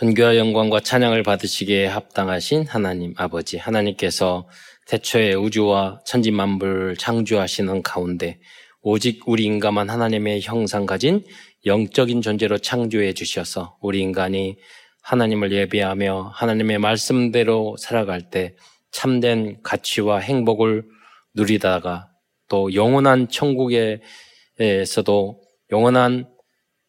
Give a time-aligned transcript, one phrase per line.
[0.00, 4.48] 존귀와 영광과 찬양을 받으시기에 합당하신 하나님 아버지 하나님께서
[4.86, 8.40] 태초에 우주와 천지 만물을 창조하시는 가운데
[8.80, 11.22] 오직 우리 인간만 하나님의 형상 가진
[11.66, 14.56] 영적인 존재로 창조해 주셔서 우리 인간이
[15.02, 18.54] 하나님을 예배하며 하나님의 말씀대로 살아갈 때
[18.92, 20.86] 참된 가치와 행복을
[21.34, 22.08] 누리다가
[22.48, 24.00] 또 영원한 천국에서도
[25.70, 26.26] 영원한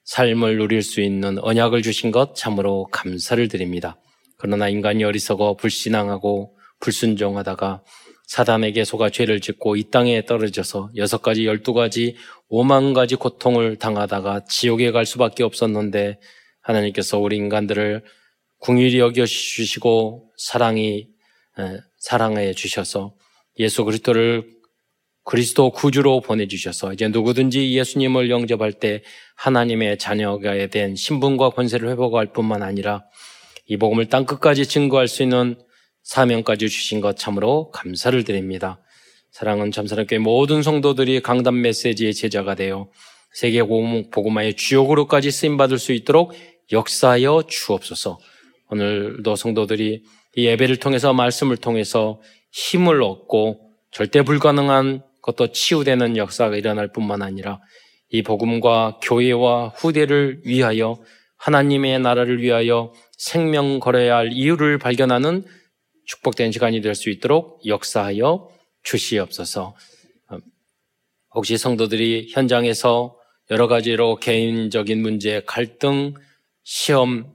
[0.04, 3.98] 삶을 누릴 수 있는 언약을 주신 것 참으로 감사를 드립니다.
[4.38, 7.84] 그러나 인간이 어리석어 불신앙하고 불순종하다가
[8.26, 12.16] 사단에게 속아 죄를 짓고 이 땅에 떨어져서 여섯 가지, 열두 가지,
[12.48, 16.20] 오만 가지 고통을 당하다가 지옥에 갈 수밖에 없었는데
[16.62, 18.04] 하나님께서 우리 인간들을
[18.60, 21.10] 궁일이 여겨 주시고 사랑이
[21.98, 23.16] 사랑해 주셔서
[23.60, 24.61] 예수 그리스도를
[25.24, 29.04] 그리스도 구주로 보내주셔서 이제 누구든지 예수님을 영접할 때
[29.36, 33.04] 하나님의 자녀가 된 신분과 권세를 회복할 뿐만 아니라
[33.68, 35.58] 이 복음을 땅 끝까지 증거할 수 있는
[36.04, 38.82] 사명까지 주신 것 참으로 감사를 드립니다.
[39.32, 42.90] 사랑은 참사랑교회 모든 성도들이 강단 메시지의 제자가 되어
[43.34, 46.34] 세계 복음화의 주요 그룹까지 쓰임 받을 수 있도록
[46.72, 48.20] 역사하여 주옵소서.
[48.70, 50.04] 오늘도 성도들이
[50.36, 57.60] 이 예배를 통해서 말씀을 통해서 힘을 얻고 절대 불가능한 그것도 치유되는 역사가 일어날 뿐만 아니라
[58.10, 61.02] 이 복음과 교회와 후대를 위하여
[61.38, 65.46] 하나님의 나라를 위하여 생명 걸어야 할 이유를 발견하는
[66.06, 68.50] 축복된 시간이 될 수 있도록 역사하여
[68.84, 69.76] 주시옵소서.
[71.34, 73.18] 혹시 성도들이 현장에서
[73.52, 76.14] 여러 가지로 개인적인 문제, 갈등,
[76.64, 77.26] 시험에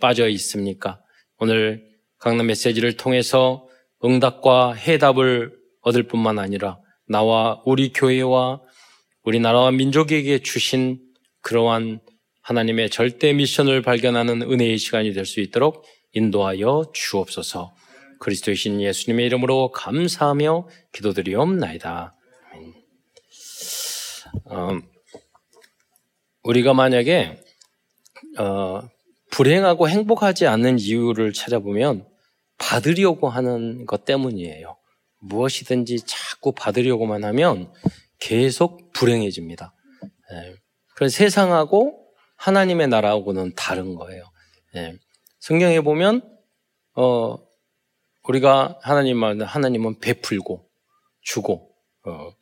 [0.00, 1.00] 빠져 있습니까?
[1.38, 1.84] 오늘
[2.18, 3.68] 강남 메시지를 통해서
[4.02, 5.52] 응답과 해답을
[5.84, 8.60] 얻을 뿐만 아니라 나와 우리 교회와
[9.22, 11.00] 우리나라와 민족에게 주신
[11.40, 12.00] 그러한
[12.42, 17.74] 하나님의 절대 미션을 발견하는 은혜의 시간이 될 수 있도록 인도하여 주옵소서.
[18.20, 22.16] 그리스도의 신 예수님의 이름으로 감사하며 기도드리옵나이다.
[24.46, 24.78] 어,
[26.42, 27.40] 우리가 만약에
[28.38, 28.82] 어,
[29.30, 32.06] 불행하고 행복하지 않는 이유를 찾아보면
[32.58, 34.76] 받으려고 하는 것 때문이에요.
[35.24, 37.72] 무엇이든지 자꾸 받으려고만 하면
[38.18, 39.74] 계속 불행해집니다.
[40.32, 40.54] 예.
[40.94, 44.24] 그런 세상하고 하나님의 나라하고는 다른 거예요.
[44.76, 44.98] 예.
[45.40, 46.22] 성경에 보면
[46.94, 47.36] 어,
[48.24, 50.68] 우리가 하나님은 하나님은 베풀고
[51.20, 51.74] 주고
[52.04, 52.32] 어,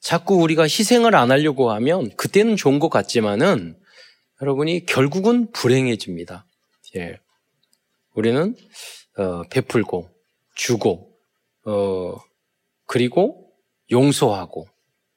[0.00, 3.78] 자꾸 우리가 희생을 안 하려고 하면 그때는 좋은 것 같지만은
[4.40, 6.46] 여러분이 결국은 불행해집니다.
[6.96, 7.18] 예.
[8.14, 8.56] 우리는
[9.16, 10.10] 어, 베풀고
[10.54, 11.09] 주고
[11.64, 12.16] 어,
[12.86, 13.52] 그리고
[13.90, 14.66] 용서하고,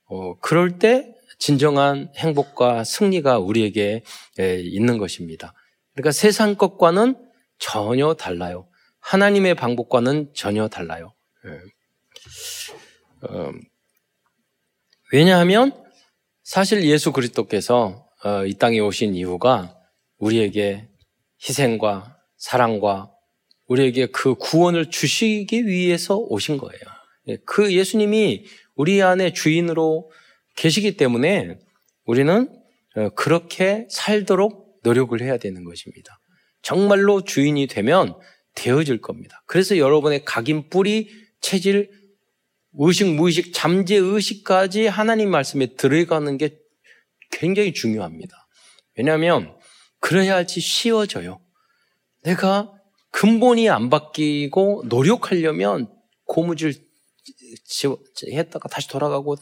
[0.06, 4.04] 어, 그럴 때 진정한 행복과 승리가 우리에게
[4.40, 5.54] 에, 있는 것입니다.
[5.94, 7.16] 그러니까 세상 것과는
[7.58, 8.68] 전혀 달라요.
[9.00, 11.14] 하나님의 방법과는 전혀 달라요.
[11.46, 11.60] 예.
[13.28, 13.52] 어,
[15.12, 15.72] 왜냐하면
[16.44, 19.78] 사실 예수 그리스도께서 어, 이 땅에 오신 이유가
[20.18, 20.88] 우리에게
[21.48, 23.13] 희생과 사랑과
[23.68, 26.82] 우리에게 그 구원을 주시기 위해서 오신 거예요.
[27.28, 30.12] 예, 그 예수님이 우리 안에 주인으로
[30.56, 31.58] 계시기 때문에
[32.06, 32.50] 우리는
[32.96, 36.20] 어, 그렇게 살도록 노력을 해야 되는 것입니다.
[36.62, 38.16] 정말로 주인이 되면
[38.56, 39.44] 되어질 겁니다.
[39.48, 41.10] 그래서 여러분의 각인 뿌리,
[41.42, 41.90] 체질,
[42.74, 46.58] 의식, 무의식, 잠재 의식까지 하나님 말씀에 들어가는 게
[47.32, 48.48] 굉장히 중요합니다.
[48.98, 49.56] 왜냐하면
[50.00, 51.40] 그래야지 쉬워져요.
[52.24, 52.72] 내가
[53.14, 55.88] 근본이 안 바뀌고 노력하려면
[56.26, 56.74] 고무줄
[58.28, 59.36] 했다가 다시 돌아가고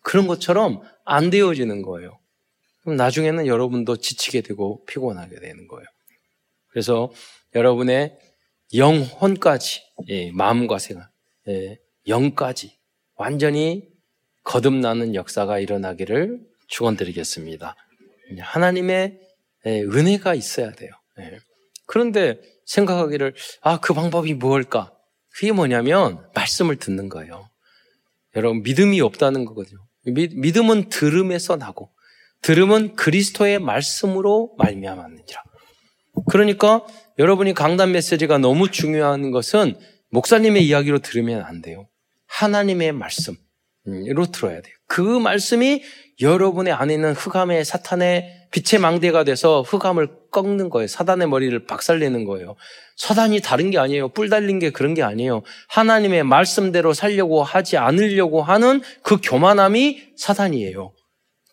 [0.00, 2.18] 그런 것처럼 안 되어지는 거예요.
[2.82, 5.86] 그럼 나중에는 여러분도 지치게 되고 피곤하게 되는 거예요.
[6.68, 7.10] 그래서
[7.54, 8.16] 여러분의
[8.72, 11.10] 영혼까지, 예, 마음과 생각,
[11.48, 12.78] 예, 영까지
[13.16, 13.88] 완전히
[14.44, 17.74] 거듭나는 역사가 일어나기를 축원드리겠습니다.
[18.38, 19.20] 하나님의
[19.66, 20.92] 예, 은혜가 있어야 돼요.
[21.18, 21.40] 예.
[21.86, 24.92] 그런데 생각하기를, 아, 그 방법이 무엇일까?
[25.34, 27.48] 그게 뭐냐면, 말씀을 듣는 거예요.
[28.36, 29.80] 여러분, 믿음이 없다는 거거든요.
[30.04, 31.90] 믿음은 들음에서 나고,
[32.42, 35.42] 들음은 그리스도의 말씀으로 말미암았느니라.
[36.30, 36.84] 그러니까
[37.18, 39.78] 여러분이 강단 메시지가 너무 중요한 것은
[40.10, 41.88] 목사님의 이야기로 들으면 안 돼요.
[42.26, 44.74] 하나님의 말씀으로 들어야 돼요.
[44.86, 45.82] 그 말씀이
[46.20, 50.86] 여러분의 안에 있는 흑암의 사탄의 빛의 망대가 돼서 흑암을 꺾는 거예요.
[50.86, 52.56] 사단의 머리를 박살내는 거예요.
[52.96, 54.08] 사단이 다른 게 아니에요.
[54.10, 55.42] 뿔 달린 게 그런 게 아니에요.
[55.68, 60.92] 하나님의 말씀대로 살려고 하지 않으려고 하는 그 교만함이 사단이에요.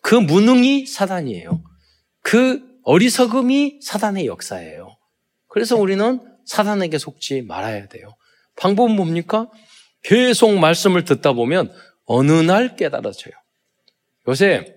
[0.02, 1.62] 그 무능이 사단이에요.
[2.20, 4.98] 그 어리석음이 사단의 역사예요.
[5.48, 8.14] 그래서 우리는 사단에게 속지 말아야 돼요.
[8.56, 9.48] 방법은 뭡니까?
[10.02, 11.72] 계속 말씀을 듣다 보면
[12.04, 13.32] 어느 날 깨달아져요.
[14.28, 14.74] 요새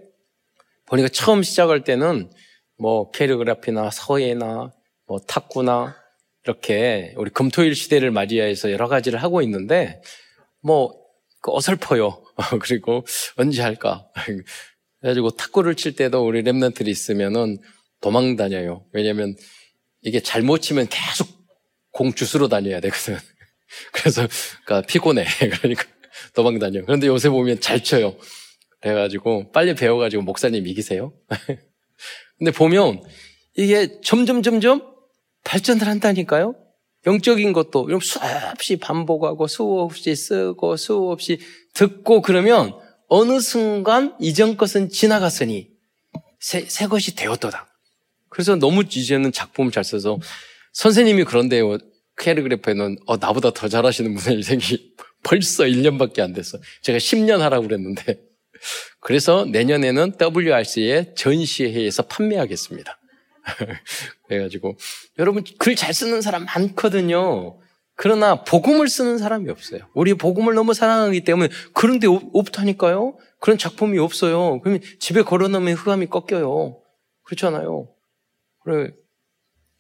[0.86, 2.32] 보니까 처음 시작할 때는
[2.78, 4.74] 뭐 캐리그라피나 서예나
[5.08, 5.96] 뭐 탁구나
[6.44, 10.02] 이렇게 우리 금토일 시대를 맞이해서 여러 가지를 하고 있는데
[10.62, 12.24] 뭐그 어설퍼요.
[12.62, 14.08] 그리고 언제 할까?
[15.02, 17.58] 그래가지고 탁구를 칠 때도 우리 랩런트들이 있으면은
[18.02, 18.86] 도망 다녀요.
[18.94, 19.36] 왜냐면
[20.02, 21.28] 이게 잘못 치면 계속
[21.92, 23.18] 공 주스로 다녀야 되거든.
[23.92, 24.28] 그래서
[24.66, 25.26] 그러니까 피곤해.
[25.60, 25.84] 그러니까
[26.34, 26.84] 도망 다녀.
[26.84, 28.16] 그런데 요새 보면 잘 쳐요.
[28.82, 31.14] 그래가지고 빨리 배워가지고 목사님 이기세요.
[32.38, 33.02] 근데 보면
[33.56, 34.82] 이게 점점 점점
[35.44, 36.56] 발전을 한다니까요.
[37.06, 41.40] 영적인 것도 수없이 반복하고 수없이 쓰고 수없이
[41.74, 42.74] 듣고 그러면
[43.08, 45.70] 어느 순간 이전 것은 지나갔으니
[46.40, 47.68] 새, 새 것이 되었도다.
[48.30, 50.20] 그래서 너무 이제는 작품을 잘 써서
[50.74, 51.78] 선생님이 그런데요.
[52.18, 54.94] 캐리그래프에는 어, 나보다 더 잘하시는 분이 생기
[55.24, 56.58] 벌써 1년밖에 안 됐어.
[56.82, 58.27] 제가 10년 하라고 그랬는데
[59.00, 63.00] 그래서 내년에는 WRC의 전시회에서 판매하겠습니다.
[64.28, 64.78] 그래가지고
[65.20, 67.60] 여러분 글 잘 쓰는 사람 많거든요.
[67.96, 69.82] 그러나 복음을 쓰는 사람이 없어요.
[69.94, 73.18] 우리 복음을 너무 사랑하기 때문에 그런데 없다니까요.
[73.40, 74.62] 그런 작품이 없어요.
[74.62, 76.80] 그러면 집에 걸어놓으면 흑암이 꺾여요.
[77.24, 77.90] 그렇잖아요.
[78.64, 78.92] 그래.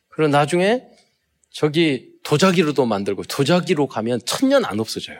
[0.09, 0.83] 그리고 나중에
[1.51, 5.19] 저기 도자기로도 만들고 도자기로 가면 천년 안 없어져요.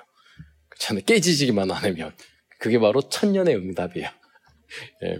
[0.69, 1.03] 그렇잖아요.
[1.06, 2.13] 깨지지기만 않으면.
[2.59, 4.09] 그게 바로 천년의 응답이에요.
[5.04, 5.18] 예.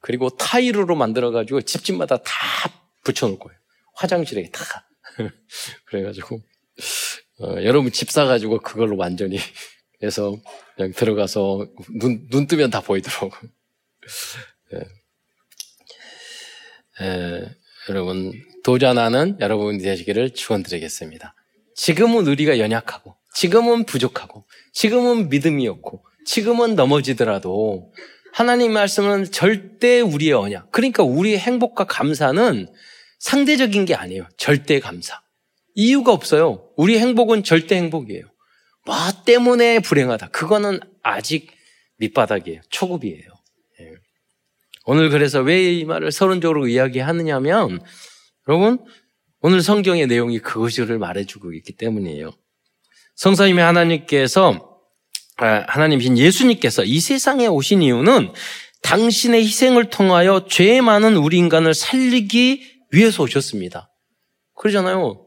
[0.00, 2.32] 그리고 타일로 만들어가지고 집집마다 다
[3.04, 3.58] 붙여놓을 거예요.
[3.94, 4.88] 화장실에 다.
[5.86, 6.40] 그래가지고,
[7.40, 9.38] 어, 여러분 집 사가지고 그걸로 완전히
[10.02, 10.36] 해서
[10.76, 13.30] 그냥 들어가서 눈, 눈 뜨면 다 보이더라고.
[14.74, 14.80] 예.
[17.00, 17.54] 예,
[17.88, 18.32] 여러분,
[18.62, 21.34] 도전하는 여러분이 되시기를 축원드리겠습니다.
[21.74, 27.92] 지금은 우리가 연약하고, 지금은 부족하고, 지금은 믿음이 없고, 지금은 넘어지더라도
[28.32, 30.72] 하나님 말씀은 절대 우리의 언약.
[30.72, 32.66] 그러니까 우리의 행복과 감사는
[33.20, 34.28] 상대적인 게 아니에요.
[34.36, 35.22] 절대 감사.
[35.74, 36.70] 이유가 없어요.
[36.76, 38.24] 우리 행복은 절대 행복이에요.
[38.86, 40.28] 뭐 때문에 불행하다.
[40.28, 41.50] 그거는 아직
[41.98, 42.60] 밑바닥이에요.
[42.70, 43.22] 초급이에요.
[43.80, 43.90] 예.
[44.86, 47.80] 오늘 그래서 왜 이 말을 서론적으로 이야기하느냐면
[48.48, 48.84] 여러분
[49.40, 52.32] 오늘 성경의 내용이 그것을 말해주고 있기 때문이에요.
[53.16, 54.73] 성사님의 하나님께서 아,
[55.36, 58.32] 하나님이신 예수님께서 이 세상에 오신 이유는
[58.82, 63.90] 당신의 희생을 통하여 죄 많은 우리 인간을 살리기 위해서 오셨습니다.
[64.54, 65.26] 그러잖아요.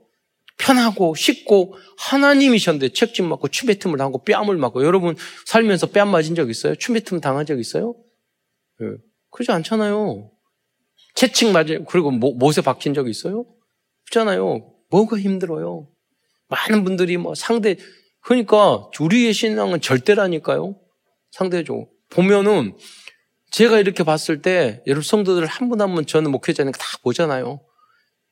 [0.57, 5.15] 편하고 쉽고 하나님이셨는데 책임 맞고 추배틈을 당하고 뺨을 맞고 여러분
[5.45, 6.75] 살면서 뺨 맞은 적 있어요?
[6.75, 7.95] 추배틈 당한 적 있어요?
[8.80, 8.88] 네.
[9.31, 10.31] 그러지 않잖아요.
[11.15, 13.45] 채찍 맞아 그리고 못에 박힌 적 있어요?
[14.06, 14.71] 그렇잖아요.
[14.89, 15.88] 뭐가 힘들어요?
[16.48, 17.75] 많은 분들이 뭐 상대
[18.27, 20.75] 그러니까 우리의 신앙은 절대라니까요.
[21.31, 21.89] 상대적으로.
[22.09, 22.77] 보면은
[23.51, 27.62] 제가 이렇게 봤을 때 여러분 성도들 한 분 한 분 저는 목회자니까 다 보잖아요.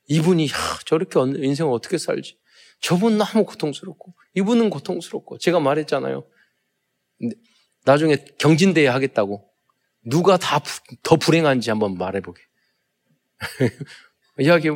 [0.08, 0.54] 이분이 야,
[0.84, 2.38] 저렇게 인생을 어떻게 살지?
[2.82, 6.26] 저분 너무 고통스럽고 이분은 고통스럽고 제가 말했잖아요.
[7.86, 9.48] 나중에 경진대회 하겠다고
[10.04, 10.60] 누가 다
[11.02, 12.42] 더 불행한지 한번 말해보게.
[14.40, 14.68] 이야기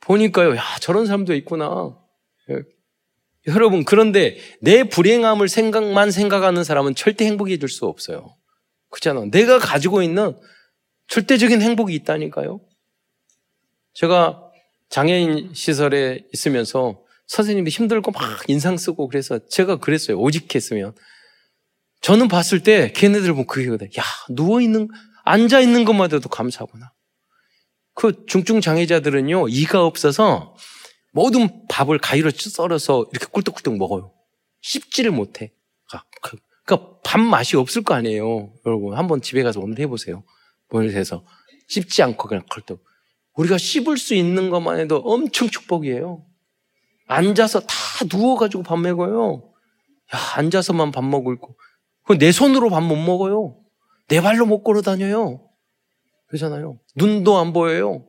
[0.00, 0.54] 보니까요.
[0.54, 1.98] 야 저런 사람도 있구나.
[3.48, 8.36] 여러분, 그런데 내 불행함을 생각만 생각하는 사람은 절대 행복해질 수 없어요.
[8.90, 9.24] 그렇잖아.
[9.30, 10.38] 내가 가지고 있는
[11.08, 12.60] 절대적인 행복이 있다니까요.
[13.94, 14.42] 제가
[14.90, 20.18] 장애인 시설에 있으면서 선생님이 힘들고 막 인상 쓰고 그래서 제가 그랬어요.
[20.18, 20.94] 오직했으면.
[22.00, 23.88] 저는 봤을 때 걔네들 보면 그게거든.
[23.98, 24.88] 야, 누워있는,
[25.24, 26.92] 앉아있는 것마저도 감사하구나.
[27.94, 30.54] 그 중증 장애자들은요, 이가 없어서
[31.12, 34.12] 모든 밥을 가위로 썰어서 이렇게 꿀떡꿀떡 먹어요.
[34.60, 35.52] 씹지를 못해.
[36.22, 38.52] 그, 그러니까 밥 맛이 없을 거 아니에요.
[38.66, 40.22] 여러분 한번 집에 가서 오늘 해보세요.
[40.70, 41.24] 오늘 해서
[41.68, 42.82] 씹지 않고 그냥 컬떡.
[43.34, 46.24] 우리가 씹을 수 있는 것만 해도 엄청 축복이에요.
[47.06, 47.74] 앉아서 다
[48.12, 49.50] 누워가지고 밥 먹어요.
[50.14, 51.56] 야, 앉아서만 밥 먹고.
[52.18, 53.58] 내 손으로 밥 못 먹어요.
[54.08, 55.48] 내 발로 못 걸어 다녀요.
[56.28, 56.78] 그러잖아요.
[56.96, 58.06] 눈도 안 보여요.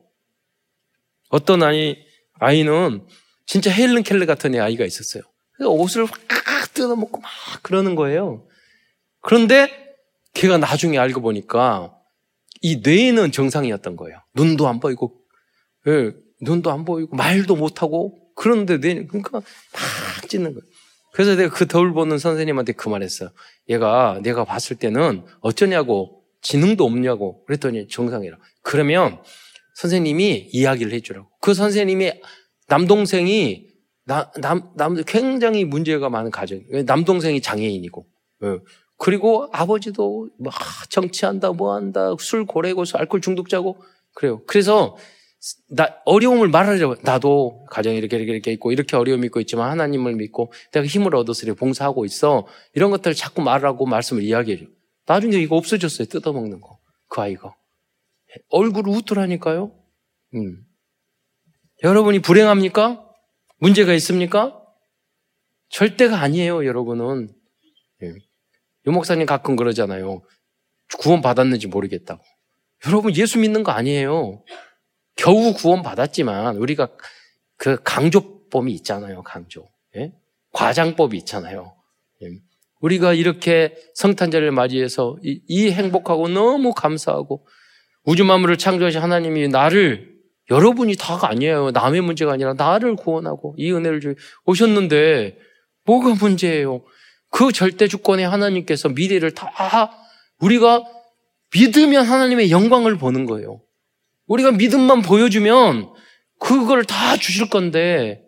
[1.28, 1.96] 어떤 아이,
[2.40, 3.06] 아이는
[3.46, 5.22] 진짜 헬른 켈러 같은 아이가 있었어요.
[5.60, 7.30] 옷을 확 뜯어먹고 막
[7.62, 8.46] 그러는 거예요.
[9.22, 9.70] 그런데
[10.34, 11.94] 걔가 나중에 알고 보니까
[12.62, 14.18] 이 뇌는 정상이었던 거예요.
[14.34, 15.14] 눈도 안 보이고,
[15.86, 20.62] 예, 눈도 안 보이고, 말도 못하고, 그런데 뇌, 그러니까 막 찢는 거예요.
[21.12, 23.30] 그래서 내가 그 더울 보는 선생님한테 그 말했어요.
[23.68, 28.38] 얘가 내가 봤을 때는 어쩌냐고, 지능도 없냐고, 그랬더니 정상이라.
[28.62, 29.20] 그러면
[29.74, 31.28] 선생님이 이야기를 해주라고.
[31.40, 32.12] 그 선생님이
[32.68, 33.70] 남동생이
[34.04, 36.60] 나, 남, 남, 굉장히 문제가 많은 가정.
[36.84, 38.06] 남동생이 장애인이고.
[38.44, 38.58] 예.
[38.96, 40.52] 그리고 아버지도 막
[40.90, 43.76] 정치한다, 뭐 한다, 술 고래고, 알코올 중독자고.
[44.14, 44.42] 그래요.
[44.46, 44.96] 그래서
[45.70, 46.96] 나, 어려움을 말하려고.
[47.02, 51.52] 나도 가정이 이렇게, 이렇게, 이렇게 있고, 이렇게 어려움이 있고 있지만 하나님을 믿고 내가 힘을 얻어서
[51.54, 52.46] 봉사하고 있어.
[52.74, 54.66] 이런 것들을 자꾸 말하고 말씀을 이야기해줘.
[55.06, 56.08] 나중에 이거 없어졌어요.
[56.08, 56.78] 뜯어먹는 거.
[57.08, 57.54] 그 아이가.
[58.50, 59.72] 얼굴을 웃더라니까요.
[60.34, 60.64] 음.
[61.82, 63.04] 여러분이 불행합니까?
[63.58, 64.56] 문제가 있습니까?
[65.68, 67.32] 절대가 아니에요, 여러분은.
[68.02, 68.12] 예.
[68.86, 70.22] 유 목사님 가끔 그러잖아요.
[70.98, 72.22] 구원 받았는지 모르겠다고.
[72.86, 74.42] 여러분, 예수 믿는 거 아니에요.
[75.16, 76.90] 겨우 구원 받았지만, 우리가
[77.56, 79.68] 그 강조법이 있잖아요, 강조.
[79.96, 80.12] 예?
[80.52, 81.76] 과장법이 있잖아요.
[82.22, 82.28] 예.
[82.80, 87.46] 우리가 이렇게 성탄절을 맞이해서 이, 이 행복하고 너무 감사하고
[88.04, 90.10] 우주 만물을 창조하신 하나님이 나를
[90.50, 91.70] 여러분이 다가 아니에요.
[91.70, 94.14] 남의 문제가 아니라 나를 구원하고 이 은혜를 주
[94.46, 95.38] 오셨는데
[95.84, 96.84] 뭐가 문제예요?
[97.30, 99.92] 그 절대 주권의 하나님께서 미래를 다
[100.40, 100.84] 우리가
[101.54, 103.60] 믿으면 하나님의 영광을 보는 거예요.
[104.26, 105.92] 우리가 믿음만 보여주면
[106.38, 108.24] 그걸 다 주실 건데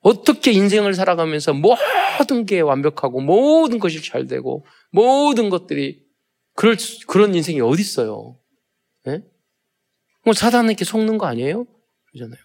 [0.00, 6.02] 어떻게 인생을 살아가면서 모든 게 완벽하고 모든 것이 잘 되고 모든 것들이
[6.54, 8.39] 그럴 그런 인생이 어디 있어요?
[9.04, 9.22] 네?
[10.24, 11.66] 뭐 사단에게 속는 거 아니에요?
[12.10, 12.40] 그러잖아요.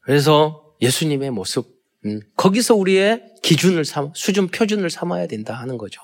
[0.00, 1.66] 그래서 예수님의 모습,
[2.04, 6.00] 음, 거기서 우리의 기준을 삼, 수준 표준을 삼아야 된다 하는 거죠.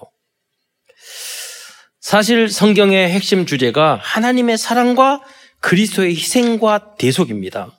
[2.00, 5.22] 사실 성경의 핵심 주제가 하나님의 사랑과
[5.60, 7.78] 그리스도의 희생과 대속입니다.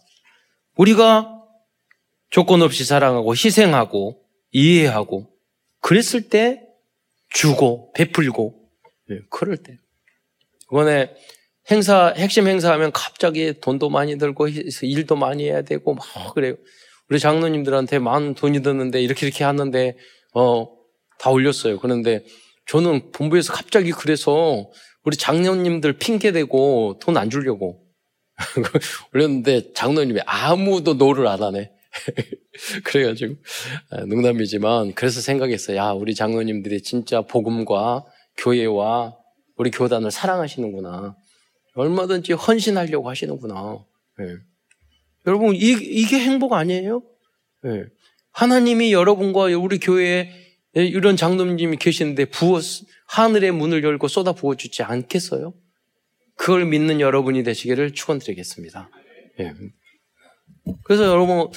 [0.77, 1.29] 우리가
[2.29, 5.29] 조건 없이 사랑하고 희생하고 이해하고
[5.81, 6.61] 그랬을 때
[7.29, 8.69] 주고 베풀고
[9.09, 9.77] 네, 그럴 때
[10.73, 11.11] 이번에
[11.69, 14.47] 행사, 핵심 행사하면 갑자기 돈도 많이 들고
[14.81, 16.55] 일도 많이 해야 되고 막 그래요.
[17.09, 19.95] 우리 장로님들한테 많은 돈이 드는데 이렇게 이렇게 하는데
[20.33, 20.67] 어,
[21.19, 21.77] 다 올렸어요.
[21.79, 22.25] 그런데
[22.65, 24.71] 저는 본부에서 갑자기 그래서
[25.05, 27.83] 우리 장로님들 핑계대고 돈 안 주려고
[29.13, 31.71] 올렸는데 장로님이 아무도 no를 안 하네.
[32.83, 33.35] 그래가지고
[33.91, 35.77] 아, 농담이지만 그래서 생각했어요.
[35.77, 38.05] 야 우리 장로님들이 진짜 복음과
[38.37, 39.22] 교회와
[39.55, 41.15] 우리 교단을 사랑하시는구나.
[41.75, 43.83] 얼마든지 헌신하려고 하시는구나.
[44.17, 44.25] 네.
[45.25, 47.03] 여러분, 이, 이게 행복 아니에요?
[47.63, 47.83] 네.
[48.31, 50.31] 하나님이 여러분과 우리 교회에
[50.73, 52.59] 이런 장로님이 계시는데 부어,
[53.07, 55.53] 하늘의 문을 열고 쏟아 부어주지 않겠어요?
[56.35, 58.89] 그걸 믿는 여러분이 되시기를 축원드리겠습니다.
[59.37, 59.53] 네.
[60.83, 61.49] 그래서 여러분,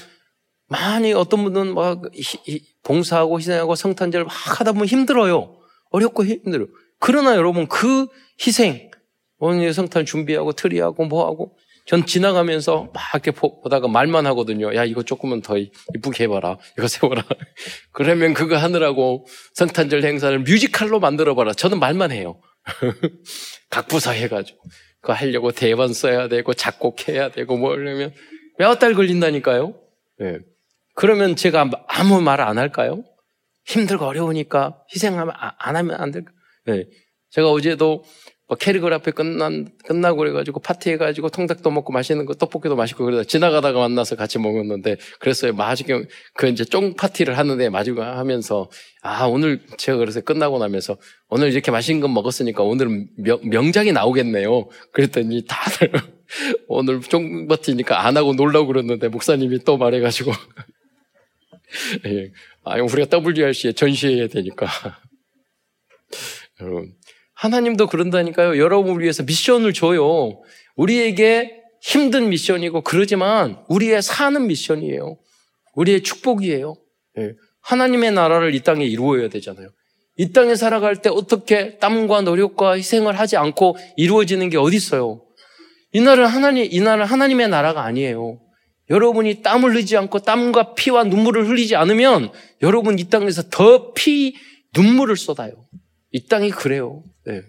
[0.68, 2.02] 많이 어떤 분은 막
[2.82, 5.58] 봉사하고 희생하고 성탄절 막 하다 보면 힘들어요.
[5.90, 6.68] 어렵고 힘들어요.
[6.98, 8.06] 그러나 여러분 그
[8.40, 8.90] 희생,
[9.38, 14.74] 오늘 성탄 준비하고 트리하고 뭐하고 전 지나가면서 막 이렇게 보다가 말만 하거든요.
[14.74, 16.58] 야, 이거 조금은 더 이쁘게 해봐라.
[16.76, 17.22] 이거 세워라.
[17.92, 19.24] 그러면 그거 하느라고
[19.54, 21.52] 성탄절 행사를 뮤지컬로 만들어봐라.
[21.52, 22.40] 저는 말만 해요.
[23.70, 24.58] 각부사 해가지고.
[25.00, 28.12] 그거 하려고 대본 써야 되고, 작곡해야 되고, 뭐 하려면
[28.58, 29.74] 몇 달 걸린다니까요.
[30.18, 30.38] 네.
[30.96, 33.04] 그러면 제가 아무 말 안 할까요?
[33.66, 36.32] 힘들고 어려우니까 희생하면 아, 안 하면 안 될까?
[36.66, 36.84] 네.
[37.30, 38.04] 제가 어제도
[38.48, 38.56] 뭐
[38.92, 44.38] 앞에 끝난, 끝나고 그래가지고 파티해가지고 통닭도 먹고 맛있는 거 떡볶이도 맛있고 그러다 지나가다가 만나서 같이
[44.38, 45.52] 먹었는데 그랬어요.
[45.52, 46.04] 마지막
[46.34, 48.70] 그 이제 쫑 파티를 하는데 마지막 하면서
[49.02, 50.96] 아 오늘 제가 그래서 끝나고 나면서
[51.28, 54.68] 오늘 이렇게 맛있는 거 먹었으니까 오늘은 명, 명작이 나오겠네요.
[54.92, 55.90] 그랬더니 다들
[56.68, 60.30] 오늘 쫑 파티니까 안 하고 놀라고 그랬는데 목사님이 또 말해가지고
[62.06, 62.30] 예.
[62.62, 64.68] 아 우리가 WRC에 전시해야 되니까
[66.60, 66.92] 여러분,
[67.34, 68.58] 하나님도 그런다니까요.
[68.58, 70.40] 여러분을 위해서 미션을 줘요.
[70.76, 75.18] 우리에게 힘든 미션이고 그러지만 우리의 사는 미션이에요.
[75.74, 76.74] 우리의 축복이에요.
[77.16, 77.32] 네.
[77.60, 79.68] 하나님의 나라를 이 땅에 이루어야 되잖아요.
[80.16, 85.22] 이 땅에 살아갈 때 어떻게 땀과 노력과 희생을 하지 않고 이루어지는 게 어디 있어요?
[85.92, 88.40] 이 나라는 하나님, 이 나라는 하나님의 나라가 아니에요.
[88.88, 92.30] 여러분이 땀을 흘리지 않고 땀과 피와 눈물을 흘리지 않으면
[92.62, 94.36] 여러분 이 땅에서 더 피,
[94.74, 95.52] 눈물을 쏟아요.
[96.16, 97.02] 이 땅이 그래요.
[97.26, 97.42] 네.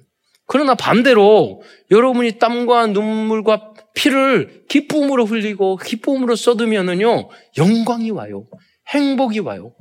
[0.45, 8.45] 그러나 반대로 여러분이 땀과 눈물과 피를 기쁨으로 흘리고 기쁨으로 쏟으면은요 영광이 와요.
[8.89, 9.74] 행복이 와요.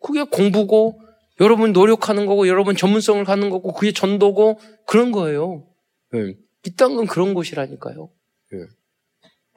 [0.00, 1.00] 그게 공부고
[1.40, 5.66] 여러분 노력하는 거고 여러분 전문성을 갖는 거고 그게 전도고 그런 거예요.
[6.12, 6.34] 네.
[6.64, 8.08] 이 땅은 그런 곳이라니까요.
[8.52, 8.58] 네.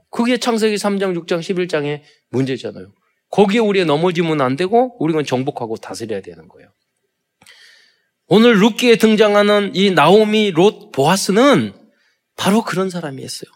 [0.10, 2.92] 그게 창세기 3장, 6장, 11장의 문제잖아요.
[3.30, 6.70] 거기에 우리가 넘어지면 안 되고 우리는 정복하고 다스려야 되는 거예요.
[8.34, 11.74] 오늘 룻기에 등장하는 이 나오미, 롯, 보아스는
[12.38, 13.52] 바로 그런 사람이었어요.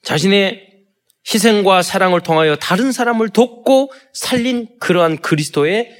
[0.00, 0.86] 자신의
[1.30, 5.94] 희생과 사랑을 통하여 다른 사람을 돕고 살린 그러한 그리스도의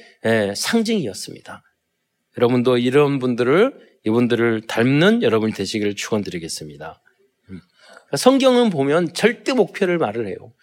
[0.55, 1.61] 상징이었습니다.
[2.39, 7.03] 여러분도 이런 분들을 이분들을 닮는 여러분이 되시기를 축원드리겠습니다.
[7.51, 7.61] 음.
[8.17, 10.55] 성경은 보면 절대 목표를 말을 해요.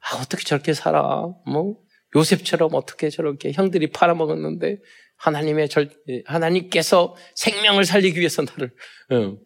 [0.00, 1.28] 아, 어떻게 저렇게 살아?
[1.46, 1.76] 뭐
[2.16, 4.78] 요셉처럼 어떻게 저렇게 형들이 팔아먹었는데
[5.16, 5.90] 하나님의 절
[6.26, 8.72] 하나님께서 생명을 살리기 위해서 나를
[9.10, 9.36] 어,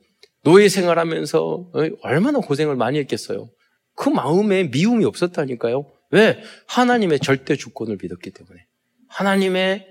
[0.42, 3.50] 노예 생활하면서 어, 얼마나 고생을 많이 했겠어요.
[3.94, 5.90] 그 마음에 미움이 없었다니까요.
[6.10, 6.40] 왜?
[6.66, 8.64] 하나님의 절대 주권을 믿었기 때문에.
[9.08, 9.86] 하나님의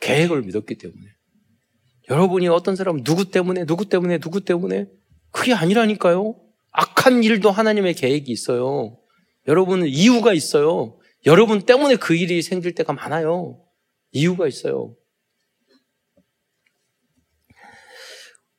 [0.00, 1.02] 계획을 믿었기 때문에.
[2.10, 4.86] 여러분이 어떤 사람 누구 때문에, 누구 때문에, 누구 때문에
[5.32, 6.36] 그게 아니라니까요.
[6.70, 8.98] 악한 일도 하나님의 계획이 있어요.
[9.48, 10.98] 여러분은 이유가 있어요.
[11.24, 13.60] 여러분 때문에 그 일이 생길 때가 많아요.
[14.12, 14.94] 이유가 있어요.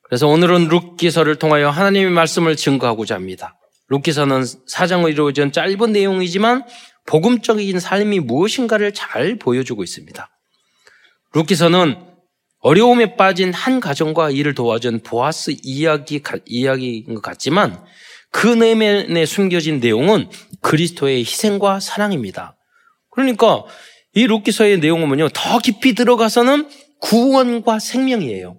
[0.08, 3.60] 그래서 오늘은 룻기서를 통하여 하나님의 말씀을 증거하고자 합니다.
[3.90, 6.64] 룻기서는 사장으로 이루어진 짧은 내용이지만
[7.06, 10.30] 복음적인 삶이 무엇인가를 잘 보여주고 있습니다.
[11.34, 11.98] 룻기서는
[12.60, 17.84] 어려움에 빠진 한 가정과 이를 도와준 보아스 이야기, 이야기인 것 같지만
[18.32, 20.30] 그 내면에 숨겨진 내용은
[20.62, 22.58] 그리스도의 희생과 사랑입니다.
[23.12, 23.64] 그러니까
[24.14, 25.30] 이 룻기서의 내용은 뭐냐?
[25.34, 26.70] 더 깊이 들어가서는
[27.02, 28.58] 구원과 생명이에요.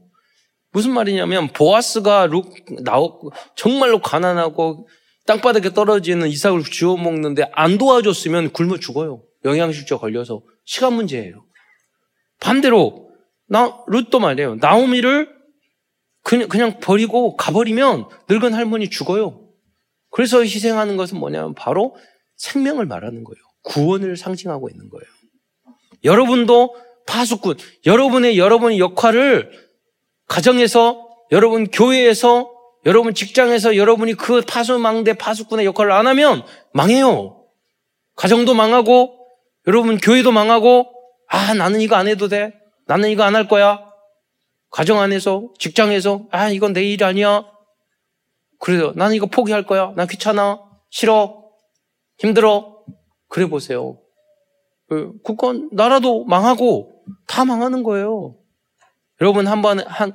[0.73, 4.89] 무슨 말이냐면 보아스가 룩 나오 정말로 가난하고
[5.27, 9.23] 땅바닥에 떨어지는 이삭을 주워 먹는데 안 도와줬으면 굶어 죽어요.
[9.45, 11.45] 영양실조 걸려서 시간 문제예요.
[12.41, 13.11] 반대로
[13.47, 14.57] 나 룻도 말이에요.
[14.57, 15.29] 나오미를
[16.23, 19.49] 그냥, 그냥 버리고 가버리면 늙은 할머니 죽어요.
[20.11, 21.97] 그래서 희생하는 것은 뭐냐면 바로
[22.37, 23.37] 생명을 말하는 거예요.
[23.65, 25.05] 구원을 상징하고 있는 거예요.
[26.05, 26.75] 여러분도
[27.07, 27.57] 파수꾼,
[27.87, 29.68] 여러분의 여러분의 역할을
[30.29, 32.51] 가정에서, 여러분 교회에서,
[32.87, 37.45] 여러분 직장에서 여러분이 그 파수망대 파수꾼의 역할을 안 하면 망해요.
[38.15, 39.15] 가정도 망하고,
[39.67, 40.87] 여러분 교회도 망하고,
[41.29, 42.55] 아, 나는 이거 안 해도 돼.
[42.87, 43.85] 나는 이거 안 할 거야.
[44.71, 47.45] 가정 안에서, 직장에서, 아, 이건 내 일 아니야.
[48.61, 49.93] 그래서 나는 이거 포기할 거야.
[49.97, 50.61] 나 귀찮아.
[50.91, 51.45] 싫어.
[52.19, 52.83] 힘들어.
[53.29, 53.99] 그래 보세요.
[54.89, 58.37] 그 국권, 나라도 망하고 다 망하는 거예요.
[59.21, 60.13] 여러분 한 번, 한,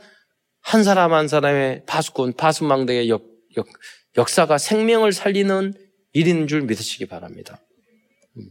[0.62, 3.24] 한 사람 한 사람의 파수꾼, 파수망대의 역,
[3.58, 3.68] 역,
[4.18, 5.74] 역사가 생명을 살리는
[6.14, 7.60] 일인 줄 믿으시기 바랍니다.
[8.38, 8.50] 음.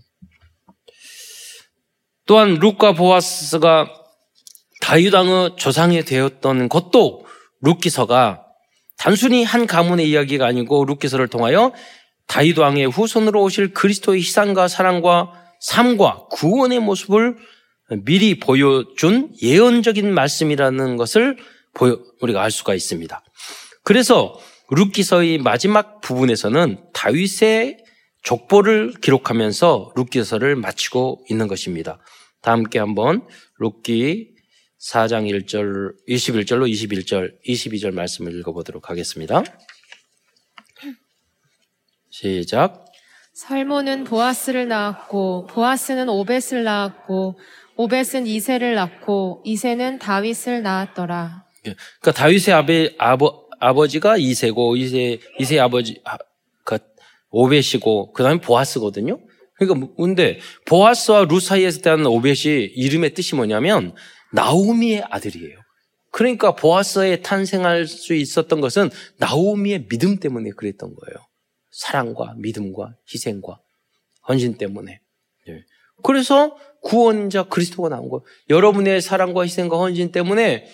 [2.27, 3.93] 또한 룩과 보아스가
[4.81, 7.25] 다유당의 조상이 되었던 것도
[7.61, 8.45] 룩기서가
[8.99, 11.73] 단순히 한 가문의 이야기가 아니고 룩기서를 통하여
[12.27, 17.37] 다윗 왕의 후손으로 오실 그리스도의 희생과 사랑과 삶과 구원의 모습을
[18.05, 21.37] 미리 보여준 예언적인 말씀이라는 것을
[22.21, 23.23] 우리가 알 수가 있습니다.
[23.85, 24.39] 그래서
[24.71, 27.79] 룻기서의 마지막 부분에서는 다윗의
[28.23, 31.99] 족보를 기록하면서 룻기서를 마치고 있는 것입니다.
[32.41, 33.27] 다 함께 한번
[33.59, 34.33] 룻기
[34.81, 39.43] 4장 1절, 21절로 21절, 22절 말씀을 읽어보도록 하겠습니다.
[42.11, 42.85] 시작.
[43.33, 47.39] 살모는 보아스를 낳았고 보아스는 오벳을 낳았고
[47.77, 51.45] 오벳은 이세를 낳고 이세는 다윗을 낳았더라.
[51.67, 56.03] 예, 그러니까 다윗의 아베, 아버, 아버지가 이세고 이세 이세 아버지
[56.65, 56.79] 그
[57.31, 59.21] 오벳이고 그다음에 보아스거든요.
[59.55, 63.95] 그러니까 뭐, 근데 보아스와 루 사이에서 대한 오벳이 이름의 뜻이 뭐냐면
[64.33, 65.59] 나오미의 아들이에요.
[66.11, 71.27] 그러니까 보아스에 탄생할 수 있었던 것은 나오미의 믿음 때문에 그랬던 거예요.
[71.71, 73.59] 사랑과 믿음과 희생과
[74.29, 75.01] 헌신 때문에.
[75.47, 75.65] 네.
[76.03, 78.23] 그래서 구원자 그리스도가 나온 거예요.
[78.51, 80.67] 여러분의 사랑과 희생과 헌신 때문에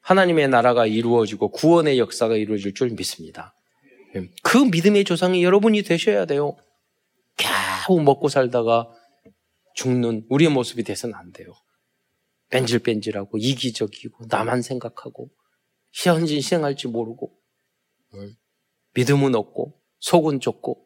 [0.00, 3.54] 하나님의 나라가 이루어지고 구원의 역사가 이루어질 줄 믿습니다.
[4.14, 4.28] 네.
[4.42, 6.56] 그 믿음의 조상이 여러분이 되셔야 돼요.
[7.36, 8.90] 겨우 먹고 살다가
[9.74, 11.52] 죽는 우리의 모습이 돼서는 안 돼요.
[12.50, 15.30] 뺀질뺀질하고 이기적이고 나만 생각하고
[15.92, 17.32] 현진 희생할지 모르고
[18.94, 20.84] 믿음은 없고 속은 좁고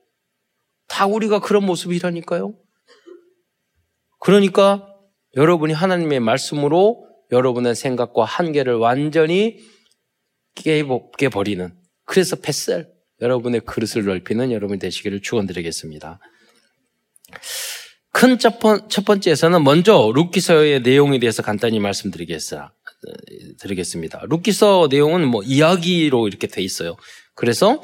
[0.87, 2.55] 다 우리가 그런 모습이라니까요.
[4.19, 4.87] 그러니까
[5.37, 9.59] 여러분이 하나님의 말씀으로 여러분의 생각과 한계를 완전히
[10.55, 11.73] 깨버리는
[12.05, 12.89] 그래서 패셀
[13.21, 16.19] 여러분의 그릇을 넓히는 여러분이 되시기를 축원드리겠습니다.
[18.13, 18.59] 큰 첫
[19.05, 22.75] 번째에서는 먼저 룻기서의 내용에 대해서 간단히 말씀드리겠습니다.
[24.29, 26.97] 룻기서 내용은 뭐 이야기로 이렇게 돼 있어요.
[27.35, 27.81] 그래서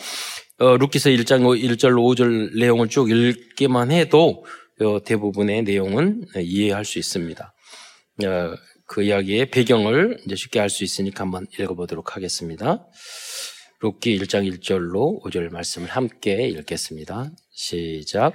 [0.59, 4.45] 어, 루키서 1장 1절 5절 내용을 쭉 읽기만 해도 어,
[5.05, 7.55] 대부분의 내용은 이해할 수 있습니다.
[8.25, 8.55] 어,
[8.87, 12.87] 그 이야기의 배경을 이제 쉽게 알 수 있으니까 한번 읽어보도록 하겠습니다.
[13.81, 17.31] 룻기 1장 1절로 5절 말씀을 함께 읽겠습니다.
[17.53, 18.35] 시작.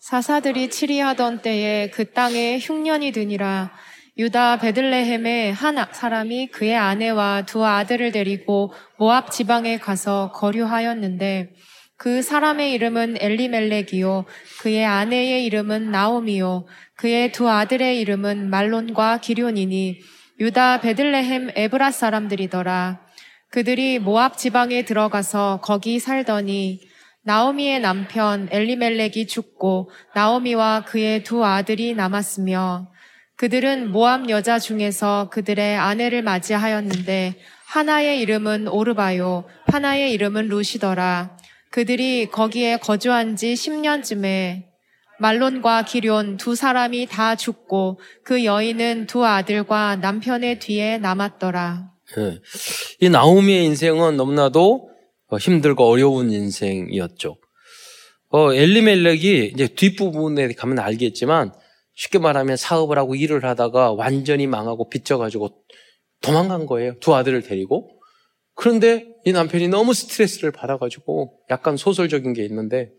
[0.00, 3.72] 사사들이 치리하던 때에 그 땅에 흉년이 드니라
[4.18, 11.50] 유다 베들레헴에 한 사람이 그의 아내와 두 아들을 데리고 모압 지방에 가서 거류하였는데
[11.96, 14.26] 그 사람의 이름은 엘리멜렉이요.
[14.60, 16.66] 그의 아내의 이름은 나오미요.
[16.96, 20.00] 그의 두 아들의 이름은 말론과 기륜이니
[20.38, 23.00] 유다 베들레헴 에브라 사람들이더라.
[23.50, 26.80] 그들이 모압 지방에 들어가서 거기 살더니
[27.22, 32.92] 나오미의 남편 엘리멜렉이 죽고 나오미와 그의 두 아들이 남았으며
[33.36, 41.36] 그들은 모압 여자 중에서 그들의 아내를 맞이하였는데 하나의 이름은 오르바요 하나의 이름은 루시더라
[41.76, 44.62] 그들이 거기에 거주한 지 10년쯤에
[45.20, 51.90] 말론과 기룡 두 사람이 다 죽고 그 여인은 두 아들과 남편의 뒤에 남았더라.
[52.16, 52.40] 네.
[53.02, 54.88] 이 나오미의 인생은 너무나도
[55.38, 57.36] 힘들고 어려운 인생이었죠.
[58.30, 61.52] 어, 엘리멜렉이 이제 뒷부분에 가면 알겠지만
[61.94, 65.50] 쉽게 말하면 사업을 하고 일을 하다가 완전히 망하고 빚져가지고
[66.22, 66.98] 도망간 거예요.
[67.00, 67.95] 두 아들을 데리고.
[68.56, 72.90] 그런데 이 남편이 너무 스트레스를 받아가지고 약간 소설적인 게 있는데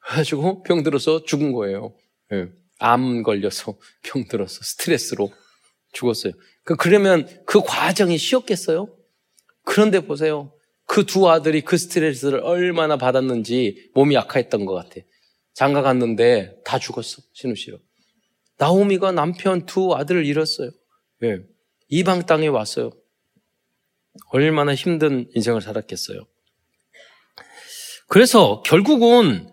[0.00, 1.94] 그래가지고 병들어서 죽은 거예요.
[2.30, 2.48] 네.
[2.78, 5.32] 암 걸려서 병들어서 스트레스로
[5.92, 6.34] 죽었어요.
[6.64, 8.94] 그, 그러면 그 과정이 쉬웠겠어요?
[9.64, 10.52] 그런데 보세요.
[10.86, 15.00] 그 두 아들이 그 스트레스를 얼마나 받았는지 몸이 약화했던 것 같아.
[15.54, 17.22] 장가 갔는데 다 죽었어.
[17.32, 17.78] 신우 씨로.
[18.58, 20.70] 나오미가 남편 두 아들을 잃었어요.
[21.20, 21.38] 왜?
[21.88, 22.90] 이방 땅에 왔어요.
[24.32, 26.26] 얼마나 힘든 인생을 살았겠어요.
[28.08, 29.48] 그래서 결국은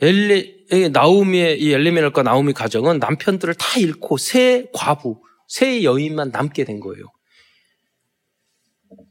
[0.00, 6.80] 엘리, 나오미의 이 엘리멜과 나오미 가정은 남편들을 다 잃고 새 과부, 새 여인만 남게 된
[6.80, 7.04] 거예요.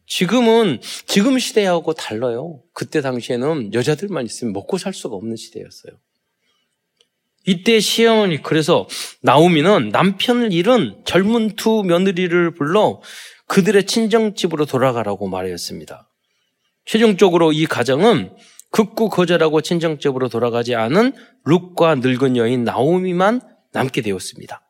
[0.07, 2.63] 지금은 지금 시대하고 달라요.
[2.73, 5.93] 그때 당시에는 여자들만 있으면 먹고 살 수가 없는 시대였어요.
[7.45, 8.87] 이때 시어머니 그래서
[9.21, 13.01] 나오미는 남편을 잃은 젊은 두 며느리를 불러
[13.49, 16.07] 그들의 친정집으로 돌아가라고 말하였습니다.
[16.85, 18.31] 최종적으로 이 가정은
[18.71, 21.13] 극구 거절하고 친정집으로 돌아가지 않은
[21.45, 23.41] 룩과 늙은 여인 나오미만
[23.73, 24.61] 남게 되었습니다.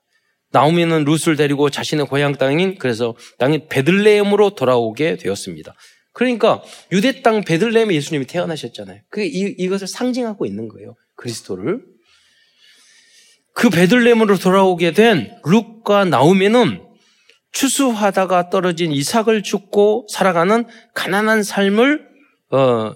[0.51, 5.75] 나오미는 룻을 데리고 자신의 고향 땅인 그래서 땅인 베들레헴으로 돌아오게 되었습니다.
[6.13, 9.01] 그러니까 유대 땅 베들레헴에 예수님이 태어나셨잖아요.
[9.09, 10.95] 그게 이, 이것을 상징하고 있는 거예요.
[11.15, 11.81] 그리스도를.
[13.53, 16.88] 그 베들레헴으로 돌아오게 된 룩과 나오미는
[17.51, 22.07] 추수하다가 떨어진 이삭을 죽고 살아가는 가난한 삶을
[22.51, 22.93] 어,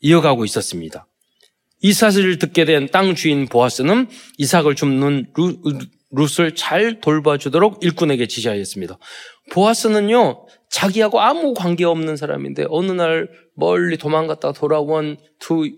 [0.00, 1.06] 이어가고 있었습니다.
[1.82, 5.32] 이 사실을 듣게 된 땅 주인 보아스는 이삭을 줍는
[6.10, 8.98] 룻을 잘 돌봐주도록 일꾼에게 지시하였습니다.
[9.52, 15.70] 보아스는요, 자기하고 아무 관계 없는 사람인데 어느 날 멀리 도망갔다가 돌아온 두,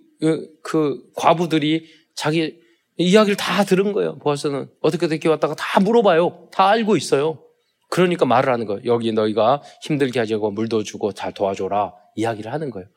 [0.63, 2.57] 그 과부들이 자기
[2.97, 4.19] 이야기를 다 들은 거예요.
[4.19, 6.49] 보아스는 어떻게 어떻게 왔다가 다 물어봐요.
[6.53, 7.43] 다 알고 있어요.
[7.93, 8.81] 그러니까 말을 하는 거예요.
[8.87, 11.93] 여기 너희가 힘들게 하지 고 물도 주고 잘 도와줘라.
[12.15, 12.89] 이야기를 하는 거예요.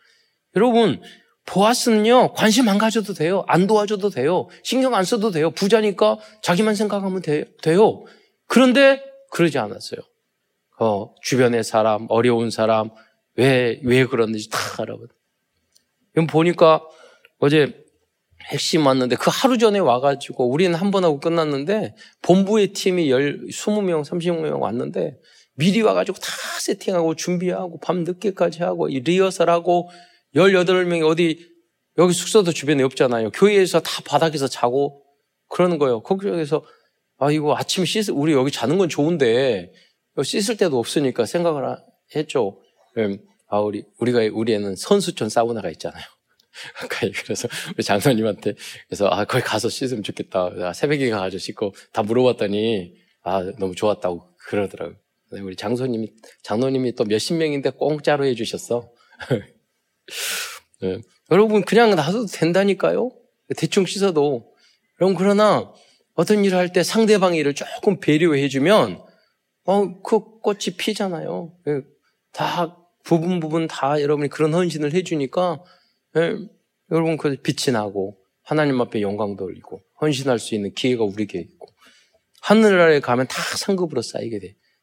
[0.55, 1.01] 여러분,
[1.45, 3.43] 보아스는요, 관심 안 가져도 돼요.
[3.49, 4.47] 안 도와줘도 돼요.
[4.63, 5.51] 신경 안 써도 돼요.
[5.51, 8.05] 부자니까 자기만 생각하면 돼, 요
[8.47, 9.99] 그런데 그러지 않았어요.
[10.79, 12.89] 어, 주변의 사람, 어려운 사람,
[13.35, 14.57] 왜, 왜 그러는지 다.
[16.13, 16.81] 이건 보니까
[17.39, 17.84] 어제
[18.51, 24.03] 핵심 왔는데 그 하루 전에 와가지고 우리는 한 번 하고 끝났는데 본부의 팀이 열, 20명,
[24.05, 25.17] 30명 왔는데
[25.55, 26.29] 미리 와가지고 다
[26.59, 29.89] 세팅하고 준비하고 밤 늦게까지 하고 리허설하고
[30.35, 31.39] 18명이 어디
[31.97, 33.31] 여기 숙소도 주변에 없잖아요.
[33.31, 35.01] 교회에서 다 바닥에서 자고
[35.49, 36.01] 그러는 거예요.
[36.01, 36.63] 거기서
[37.17, 39.71] 아 이거 아침 씻 우리 여기 자는 건 좋은데
[40.21, 41.77] 씻을 데도 없으니까 생각을
[42.15, 42.59] 했죠.
[42.97, 46.03] 음, 아 우리 우리가 우리 애는 선수촌 사우나가 있잖아요.
[47.23, 48.53] 그래서 우리 장로님한테
[48.87, 50.73] 그래서 아 거기 가서 씻으면 좋겠다.
[50.73, 54.97] 새벽에 가서 씻고 다 물어봤더니 아 너무 좋았다고 그러더라고요.
[55.31, 56.13] 우리 장소님이
[56.43, 58.89] 장로님이 또 몇십 명인데 공짜로 해주셨어.
[60.81, 61.01] 네.
[61.31, 63.11] 여러분 그냥 놔둬도 된다니까요.
[63.57, 64.53] 대충 씻어도.
[65.01, 65.73] 여러분 그러나
[66.13, 69.03] 어떤 일을 할 때 상대방의 일을 조금 배려해주면
[69.65, 71.53] 어, 그 꽃이 피잖아요.
[71.67, 71.81] 예.
[72.31, 75.61] 다 부분 부분 다 여러분이 그런 헌신을 해주니까
[76.17, 76.37] 예,
[76.91, 81.67] 여러분 그 빛이 나고 하나님 앞에 영광 돌리고 헌신할 수 있는 기회가 우리에게 있고
[82.41, 84.39] 하늘나라에 가면 다 상급으로 쌓이게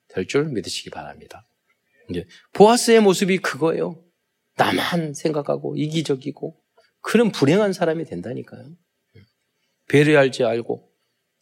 [0.09, 1.47] 될 줄 믿으시기 바랍니다.
[2.11, 4.03] 이제 보아스의 모습이 그거예요.
[4.57, 6.55] 나만 생각하고 이기적이고
[7.01, 8.67] 그런 불행한 사람이 된다니까요.
[9.89, 10.91] 배려할 줄 알고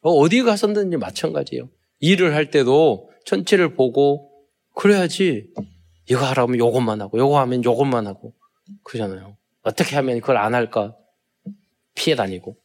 [0.02, 1.68] 어, 어디 가서든지 마찬가지예요.
[1.98, 4.30] 일을 할 때도 전체를 보고
[4.74, 5.52] 그래야지
[6.08, 8.34] 이거 하라면 요것만 하고 요거 하면 요것만 하고
[8.84, 9.36] 그러잖아요.
[9.62, 10.96] 어떻게 하면 그걸 안 할까?
[11.94, 12.56] 피해 다니고.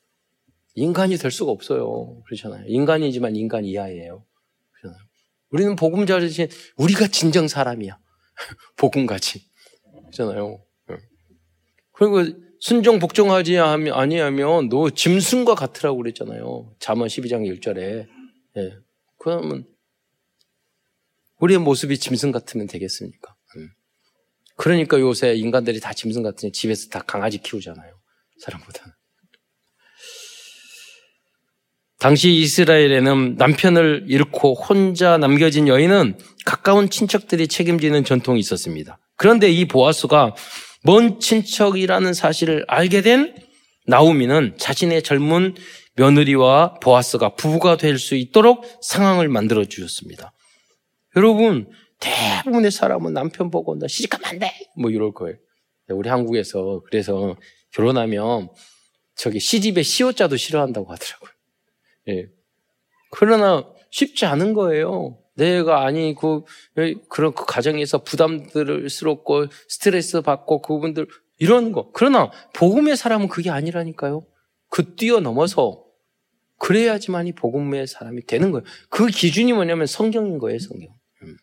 [0.76, 2.22] 인간이 될 수가 없어요.
[2.26, 2.66] 그렇잖아요.
[2.68, 4.26] 인간이지만 인간 이하예요.
[4.72, 5.06] 그렇잖아요.
[5.50, 7.98] 우리는 복음 자르신 우리가 진정 사람이야.
[8.78, 9.46] 복음같이.
[10.02, 10.64] 그렇잖아요.
[10.92, 10.98] 예.
[11.94, 12.24] 그리고
[12.60, 16.76] 순종 복종하지 아니하면 너 짐승과 같으라고 그랬잖아요.
[16.80, 18.08] 잠언 12장 1절에.
[18.58, 18.78] 예.
[19.18, 19.66] 그러면
[21.40, 23.35] 우리의 모습이 짐승 같으면 되겠습니까?
[24.56, 24.58] 음.
[24.58, 27.94] 그러니까 요새 인간들이 다 짐승 같으니 집에서 다 강아지 키우잖아요.
[28.40, 28.94] 사람보다는.
[32.00, 39.00] 당시 이스라엘에는 남편을 잃고 혼자 남겨진 여인은 가까운 친척들이 책임지는 전통이 있었습니다.
[39.18, 40.36] 그런데 이 보아스가
[40.84, 43.36] 먼 친척이라는 사실을 알게 된
[43.88, 45.56] 나우미는 자신의 젊은
[45.96, 50.34] 며느리와 보아스가 부부가 될 수 있도록 상황을 만들어 주셨습니다.
[51.16, 51.68] 여러분,
[52.06, 54.52] 대부분의 사람은 남편 보고 나 시집가면 안 돼!
[54.78, 55.38] 뭐 이럴 거예요.
[55.90, 57.36] 우리 한국에서 그래서
[57.72, 58.50] 결혼하면
[59.16, 61.32] 저기 시집에 시옷자도 싫어한다고 하더라고요.
[62.10, 62.28] 예.
[63.12, 65.18] 그러나 쉽지 않은 거예요.
[65.36, 66.44] 내가 아니 그
[67.10, 71.92] 그런 그 가정에서 부담스럽고 스트레스 받고 그분들 이런 거.
[71.94, 74.26] 그러나 복음의 사람은 그게 아니라니까요.
[74.70, 75.84] 그 뛰어넘어서
[76.58, 78.64] 그래야지만이 복음의 사람이 되는 거예요.
[78.90, 80.90] 그 기준이 뭐냐면 성경인 거예요, 성경.
[81.24, 81.38] 음.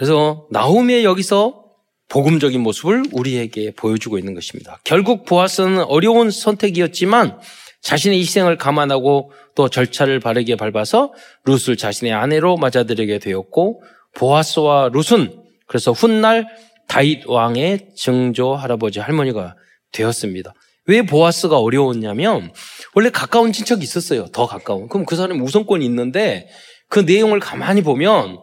[0.00, 1.62] 그래서 나홈의 여기서
[2.08, 4.80] 복음적인 모습을 우리에게 보여주고 있는 것입니다.
[4.82, 7.38] 결국 보아스는 어려운 선택이었지만
[7.82, 11.12] 자신의 희생을 감안하고 또 절차를 바르게 밟아서
[11.44, 13.82] 룻을 자신의 아내로 맞아들이게 되었고
[14.14, 16.46] 보아스와 룻은 그래서 훗날
[16.88, 19.54] 다윗 왕의 증조 할아버지 할머니가
[19.92, 20.54] 되었습니다.
[20.86, 22.54] 왜 보아스가 어려웠냐면
[22.94, 24.28] 원래 가까운 친척이 있었어요.
[24.28, 24.88] 더 가까운.
[24.88, 26.48] 그럼 그 사람이 우선권이 있는데
[26.88, 28.38] 그 내용을 가만히 보면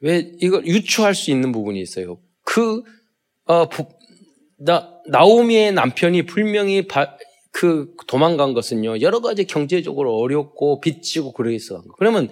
[0.00, 2.20] 왜 이걸 유추할 수 있는 부분이 있어요.
[2.44, 2.82] 그,
[3.46, 3.68] 어,
[4.58, 7.16] 나, 나오미의 남편이 분명히 바,
[7.52, 11.82] 그 도망간 것은요, 여러 가지 경제적으로 어렵고 빚지고 그러겠어.
[11.98, 12.28] 그러면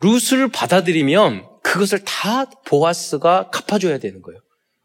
[0.00, 4.40] 루스를 받아들이면 그것을 다 보아스가 갚아줘야 되는 거예요.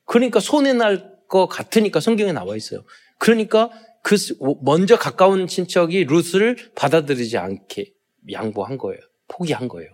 [0.06, 2.84] 그러니까 손해 날 것 같으니까 성경에 나와 있어요.
[3.18, 3.72] 그러니까
[4.04, 4.18] 그
[4.62, 7.94] 먼저 가까운 친척이 루스를 받아들이지 않게
[8.32, 9.00] 양보한 거예요.
[9.30, 9.90] 포기한 거예요.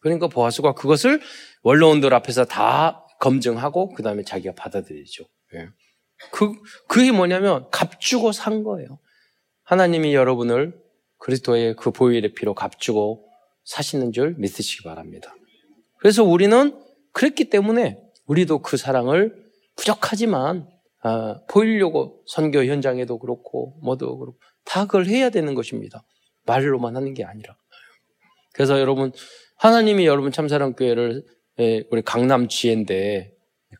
[0.00, 1.20] 그러니까 보아스가 그것을
[1.62, 5.24] 원로원들 앞에서 다 검증하고 그 다음에 자기가 받아들이죠.
[5.54, 5.68] 예.
[6.30, 6.52] 그,
[6.88, 8.98] 그게 뭐냐면 값주고 산 거예요.
[9.64, 10.80] 하나님이 여러분을
[11.18, 13.28] 그리스도의 그 보혈의 피로 값주고
[13.64, 15.34] 사시는 줄 믿으시기 바랍니다.
[15.98, 16.80] 그래서 우리는
[17.12, 19.34] 그랬기 때문에 우리도 그 사랑을
[19.76, 20.68] 부족하지만
[21.02, 26.04] 아, 보이려고 선교 현장에도 그렇고 뭐도 그렇고 다 그걸 해야 되는 것입니다.
[26.46, 27.56] 말로만 하는 게 아니라.
[28.52, 29.12] 그래서 여러분
[29.58, 31.24] 하나님이 여러분 참사랑교회를
[31.60, 33.32] 예, 우리 강남 지혜인데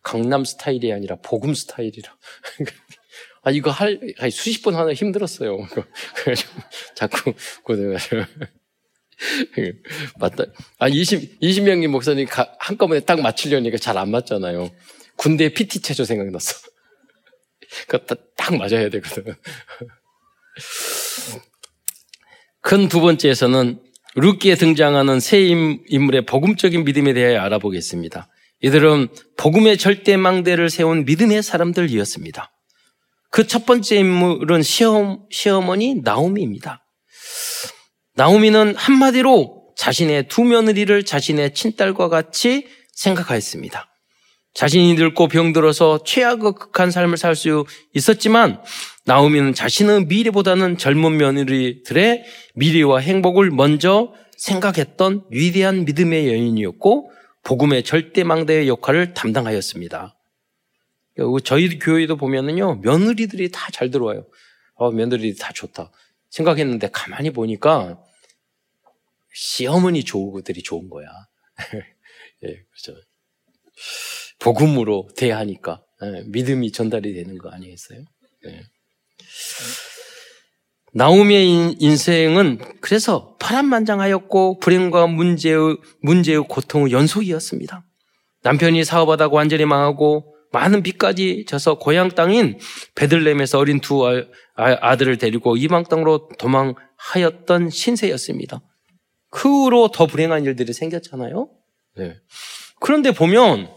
[0.03, 2.17] 강남 스타일이 아니라 복음 스타일이라.
[3.43, 3.99] 아 이거 할
[4.33, 5.57] 수십 번 하나 힘들었어요.
[6.97, 8.17] 자꾸 고생하셔.
[10.19, 10.45] 맞다.
[10.79, 14.71] 아 20, 20명의 목사님 가, 한꺼번에 딱 맞추려니까 잘 안 맞잖아요.
[15.17, 16.69] 군대 PT 체조 생각났어.
[17.87, 18.05] 그거
[18.37, 19.35] 딱 맞아야 되거든.
[22.61, 23.81] 큰 두 번째에서는
[24.15, 28.29] 루키에 등장하는 새 인물의 복음적인 믿음에 대해 알아보겠습니다.
[28.63, 32.51] 이들은 복음의 절대망대를 세운 믿음의 사람들이었습니다.
[33.31, 36.85] 그 첫 번째 인물은 시험, 시어머니 나오미입니다.
[38.15, 43.87] 나오미는 한마디로 자신의 두 며느리를 자신의 친딸과 같이 생각하였습니다.
[44.55, 48.61] 자신이 늙고 병들어서 최악의 삶을 살 수 있었지만
[49.09, 52.25] 나오미는 자신의 미래보다는 젊은 며느리들의
[52.57, 57.11] 미래와 행복을 먼저 생각했던 위대한 믿음의 여인이었고
[57.43, 60.15] 복음의 절대망대의 역할을 담당하였습니다.
[61.43, 64.27] 저희 교회도 보면은요 며느리들이 다 잘 들어와요.
[64.75, 65.91] 어, 며느리들이 다 좋다
[66.29, 67.99] 생각했는데 가만히 보니까
[69.33, 71.09] 시어머니 좋으들이 좋은 거야.
[72.45, 73.01] 예, 그렇죠.
[74.39, 78.05] 복음으로 대하니까 예, 믿음이 전달이 되는 거 아니겠어요?
[78.49, 78.65] 예.
[80.95, 87.85] 나오미의 인생은 그래서 파란만장하였고 불행과 문제의, 문제의 고통의 연속이었습니다.
[88.43, 92.59] 남편이 사업하다가 완전히 망하고 많은 빚까지 져서 고향 땅인
[92.95, 94.25] 베들렘에서 어린 두 아,
[94.57, 98.61] 아들을 데리고 이방 땅으로 도망하였던 신세였습니다.
[99.31, 101.51] 그 후로 더 불행한 일들이 생겼잖아요.
[101.97, 102.17] 네.
[102.81, 103.69] 그런데 보면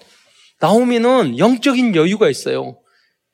[0.59, 2.80] 나오미는 영적인 여유가 있어요.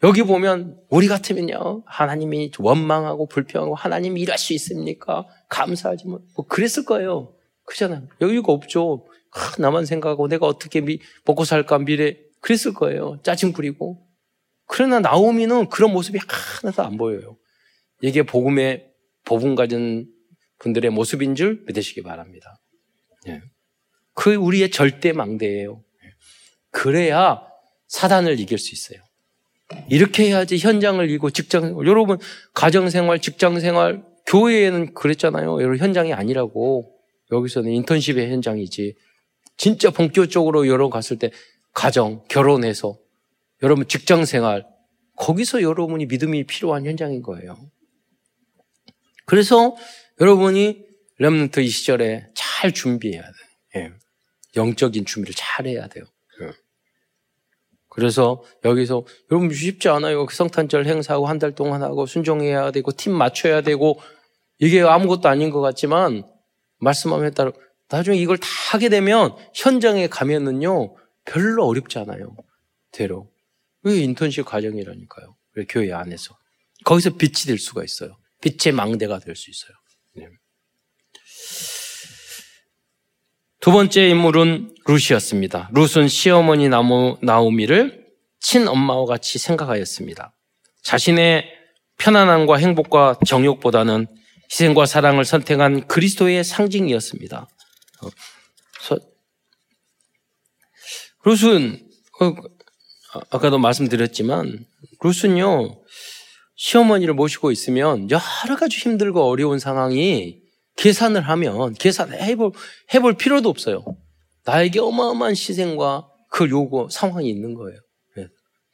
[0.04, 5.26] 여기 보면 우리 같으면요 하나님이 원망하고 불평하고 하나님이 일할 수 있습니까?
[5.50, 7.34] 감사하지 뭐, 뭐 그랬을 거예요.
[7.66, 8.08] 그잖아요.
[8.22, 9.08] 여유가 없죠.
[9.32, 13.20] 아, 나만 생각하고 내가 어떻게 미, 먹고 살까 미래 그랬을 거예요.
[13.24, 14.06] 짜증 부리고.
[14.68, 16.20] 그러나 나오미는 그런 모습이
[16.62, 17.38] 하나도 안 보여요.
[18.02, 18.92] 이게 복음의
[19.26, 20.08] 복음 가진
[20.60, 22.60] 분들의 모습인 줄 믿으시기 바랍니다.
[23.28, 23.42] 예.
[24.14, 25.84] 그 우리의 절대 망대예요.
[26.72, 27.42] 그래야
[27.88, 29.07] 사단을 이길 수 있어요.
[29.90, 32.18] 이렇게 해야지 현장을 이기고 직장 여러분
[32.54, 35.62] 가정 생활, 직장 생활, 교회에는 그랬잖아요.
[35.62, 36.94] 여러분 현장이 아니라고
[37.32, 38.96] 여기서는 인턴십의 현장이지.
[39.58, 41.32] 진짜 본격적으로 여러분 갔을 때
[41.74, 42.98] 가정, 결혼해서
[43.64, 44.66] 여러분 직장 생활
[45.16, 47.58] 거기서 여러분이 믿음이 필요한 현장인 거예요.
[49.26, 49.76] 그래서
[50.22, 50.86] 여러분이
[51.18, 53.34] 렘넌트 이 시절에 잘 준비해야 돼요.
[53.76, 53.92] 예.
[54.56, 56.06] 영적인 준비를 잘 해야 돼요.
[57.98, 58.02] 예.
[58.02, 60.26] 그래서 여기서 여러분 쉽지 않아요.
[60.30, 64.00] 성탄절 행사하고 한 달 동안 하고 순종해야 되고 팀 맞춰야 되고
[64.60, 66.24] 이게 아무것도 아닌 것 같지만
[66.80, 67.52] 말씀함에 따라
[67.90, 72.36] 나중에 이걸 다 하게 되면 현장에 가면은요 별로 어렵지 않아요.
[72.92, 73.30] 대로.
[73.84, 75.36] 그게 인턴십 과정이라니까요.
[75.70, 76.38] 교회 안에서.
[76.86, 78.18] 거기서 빛이 될 수가 있어요.
[78.42, 79.72] 빛의 망대가 될 수 있어요.
[80.16, 80.28] 네.
[83.60, 85.72] 두 번째 인물은 룻이었습니다.
[85.74, 88.06] 룻은 시어머니 나오미를
[88.40, 90.34] 친엄마와 같이 생각하였습니다.
[90.84, 91.46] 자신의
[91.98, 94.08] 편안함과 행복과 정욕보다는
[94.52, 97.48] 희생과 사랑을 선택한 그리스도의 상징이었습니다.
[98.04, 98.10] 어,
[101.26, 101.90] 룻은
[102.22, 102.34] 어,
[103.32, 104.66] 아까도 말씀드렸지만
[105.02, 105.82] 룻은요
[106.56, 110.47] 시어머니를 모시고 있으면 여러 가지 힘들고 어려운 상황이
[110.78, 112.52] 계산을 하면 계산을 해볼
[112.94, 113.84] 해볼 필요도 없어요.
[114.46, 117.80] 나에게 어마어마한 희생과 그 요구 상황이 있는 거예요.
[118.18, 118.28] 예.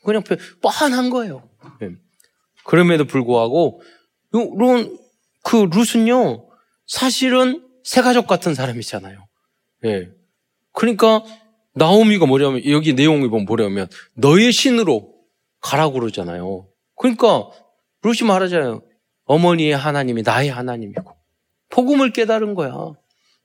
[0.06, 0.22] 그냥
[0.62, 1.50] 뻔한 거예요.
[1.82, 1.90] 예.
[2.66, 3.82] 그럼에도 불구하고
[5.44, 6.50] 그 룻은요
[6.88, 9.26] 사실은 새 가족 같은 사람이잖아요.
[9.86, 10.10] 예.
[10.72, 11.24] 그러니까
[11.76, 15.14] 나오미가 뭐냐면 여기 내용이 보면 뭐냐면 너의 신으로
[15.60, 16.68] 가라고 그러잖아요.
[16.96, 17.50] 그러니까
[18.04, 18.84] 룻이 말하잖아요.
[19.26, 21.16] 어머니의 하나님이 나의 하나님이고
[21.74, 22.92] 복음을 깨달은 거야.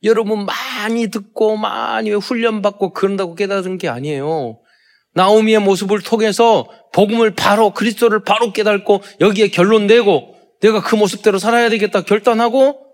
[0.05, 4.61] 여러분 많이 듣고 많이 훈련받고 그런다고 깨달은 게 아니에요.
[5.15, 11.71] 나오미의 모습을 통해서 복음을 바로 그리스도를 바로 깨닫고 여기에 결론 내고 내가 그 모습대로 살아야
[11.71, 12.85] 되겠다 결단하고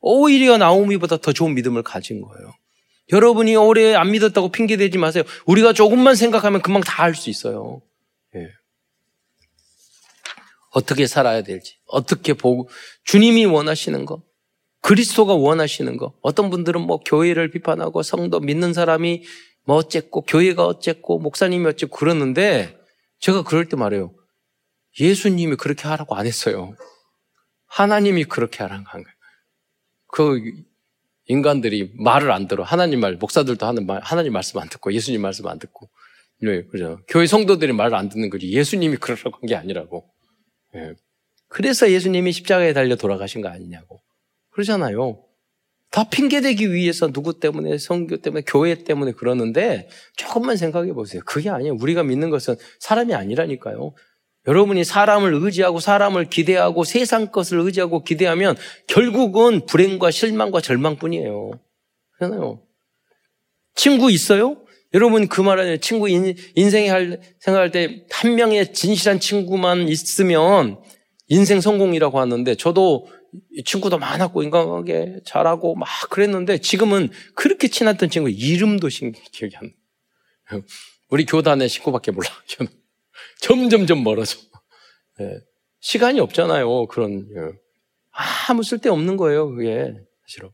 [0.00, 2.52] 오히려 나오미보다 더 좋은 믿음을 가진 거예요.
[3.12, 5.24] 여러분이 오래 안 믿었다고 핑계 대지 마세요.
[5.46, 7.80] 우리가 조금만 생각하면 금방 다 할 수 있어요.
[8.36, 8.48] 예.
[10.70, 12.68] 어떻게 살아야 될지, 어떻게 보고,
[13.04, 14.22] 주님이 원하시는 거,
[14.82, 16.14] 그리스도가 원하시는 거.
[16.22, 19.24] 어떤 분들은 뭐 교회를 비판하고 성도 믿는 사람이
[19.64, 22.76] 뭐 어쨌고, 교회가 어쨌고, 목사님이 어쨌고 그러는데,
[23.20, 24.12] 제가 그럴 때 말해요.
[24.98, 26.74] 예수님이 그렇게 하라고 안 했어요.
[27.66, 29.04] 하나님이 그렇게 하라는 거예요.
[30.08, 30.42] 그
[31.26, 32.64] 인간들이 말을 안 들어.
[32.64, 35.88] 하나님 말, 목사들도 하는 말, 하나님 말씀 안 듣고, 예수님 말씀 안 듣고.
[36.40, 36.98] 네, 그죠.
[37.06, 38.50] 교회 성도들이 말을 안 듣는 거지.
[38.50, 40.10] 예수님이 그러라고 한 게 아니라고.
[40.74, 40.94] 네.
[41.48, 44.00] 그래서 예수님이 십자가에 달려 돌아가신 거 아니냐고.
[44.52, 45.22] 그러잖아요.
[45.90, 51.20] 다 핑계대기 위해서 누구 때문에, 성교 때문에, 교회 때문에 그러는데 조금만 생각해 보세요.
[51.26, 51.76] 그게 아니에요.
[51.80, 53.92] 우리가 믿는 것은 사람이 아니라니까요.
[54.46, 58.56] 여러분이 사람을 의지하고 사람을 기대하고 세상 것을 의지하고 기대하면
[58.88, 61.52] 결국은 불행과 실망과 절망뿐이에요.
[62.18, 62.62] 그렇잖아요.
[63.74, 64.56] 친구 있어요?
[64.94, 70.78] 여러분 그 말은 친구 인, 인생에 할, 생각할 때 한 명의 진실한 친구만 있으면
[71.28, 73.08] 인생 성공이라고 하는데 저도
[73.64, 79.72] 친구도 많았고 인간관계 잘하고 막 그랬는데 지금은 그렇게 친했던 친구 이름도 기억이 안
[80.50, 80.62] 나요.
[81.08, 82.28] 우리 교단의 식구밖에 몰라.
[82.46, 82.70] 저는.
[83.40, 84.38] 점점점 멀어져.
[85.18, 85.38] 네.
[85.80, 86.86] 시간이 없잖아요.
[86.86, 87.52] 그런 예.
[88.48, 89.50] 아무 쓸데 없는 거예요.
[89.50, 89.92] 그게
[90.26, 90.50] 사실은.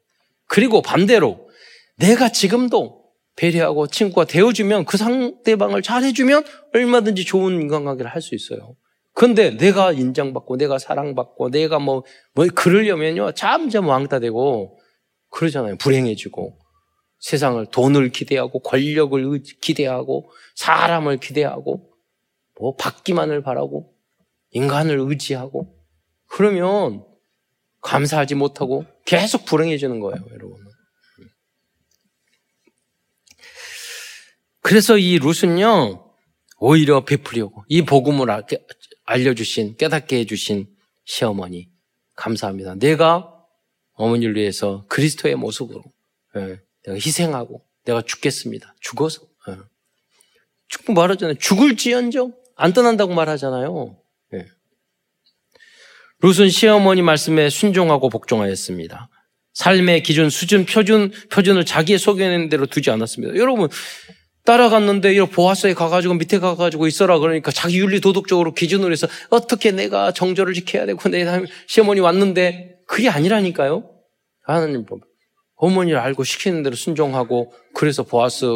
[0.47, 1.49] 그리고 반대로
[1.97, 3.05] 내가 지금도
[3.37, 8.75] 배려하고 친구가 되어주면 그 상대방을 잘 해주면 얼마든지 좋은 인간관계를 할 수 있어요.
[9.18, 12.04] 그런데 내가 인정받고 내가 사랑받고 내가 뭐,
[12.35, 13.33] 뭐 그러려면요.
[13.33, 14.78] 점점 왕따 되고
[15.31, 15.74] 그러잖아요.
[15.78, 16.57] 불행해지고
[17.18, 21.90] 세상을 돈을 기대하고 권력을 기대하고 사람을 기대하고
[22.60, 23.92] 뭐 받기만을 바라고
[24.50, 25.77] 인간을 의지하고
[26.29, 27.04] 그러면
[27.81, 30.58] 감사하지 못하고 계속 불행해지는 거예요, 여러분.
[34.60, 36.04] 그래서 이 룻은요,
[36.60, 38.31] 오히려 베풀려고 이 복음을
[39.09, 40.69] 알려주신, 깨닫게 해주신
[41.06, 41.71] 시어머니,
[42.15, 42.75] 감사합니다.
[42.75, 43.35] 내가
[43.94, 45.83] 어머니를 위해서 그리스도의 모습으로
[46.37, 48.75] 예, 내가 희생하고 내가 죽겠습니다.
[48.81, 49.23] 죽어서.
[49.48, 49.56] 예.
[50.69, 51.38] 죽고 말하잖아요.
[51.38, 53.98] 죽을지언정 안 떠난다고 말하잖아요.
[54.33, 54.46] 네.
[56.21, 59.09] 룻은 시어머니 말씀에 순종하고 복종하였습니다.
[59.54, 63.37] 삶의 기준, 수준, 표준, 표준을 자기의 속여낸 대로 두지 않았습니다.
[63.37, 63.71] 여러분,
[64.45, 70.13] 따라갔는데 이 보아서에 가가지고 밑에 가가지고 있어라 그러니까 자기 윤리 도덕적으로 기준으로 해서 어떻게 내가
[70.13, 71.27] 정조를 지켜야 되고 내
[71.67, 73.91] 시어머니 왔는데 그게 아니라니까요.
[74.43, 75.01] 하나님 법.
[75.57, 78.47] 어머니를 알고 시키는 대로 순종하고 그래서 보아스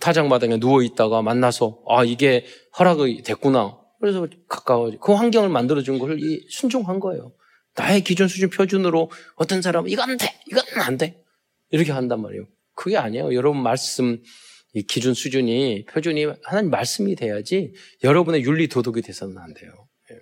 [0.00, 2.46] 타장마당에 누워 있다가 만나서 아 이게
[2.78, 3.76] 허락이 됐구나.
[4.00, 4.98] 그래서 가까워지.
[5.02, 6.18] 그 환경을 만들어 준 걸
[6.50, 7.32] 순종한 거예요.
[7.74, 11.22] 나의 기준 수준 표준으로 어떤 사람은 이건 안 돼, 이건 안 돼.
[11.70, 12.44] 이렇게 한단 말이에요.
[12.74, 13.34] 그게 아니에요.
[13.34, 14.18] 여러분 말씀
[14.76, 17.72] 이 기준 수준이 표준이 하나님 말씀이 돼야지
[18.04, 19.72] 여러분의 윤리 도덕이 돼서는 안 돼요.
[20.10, 20.16] 예.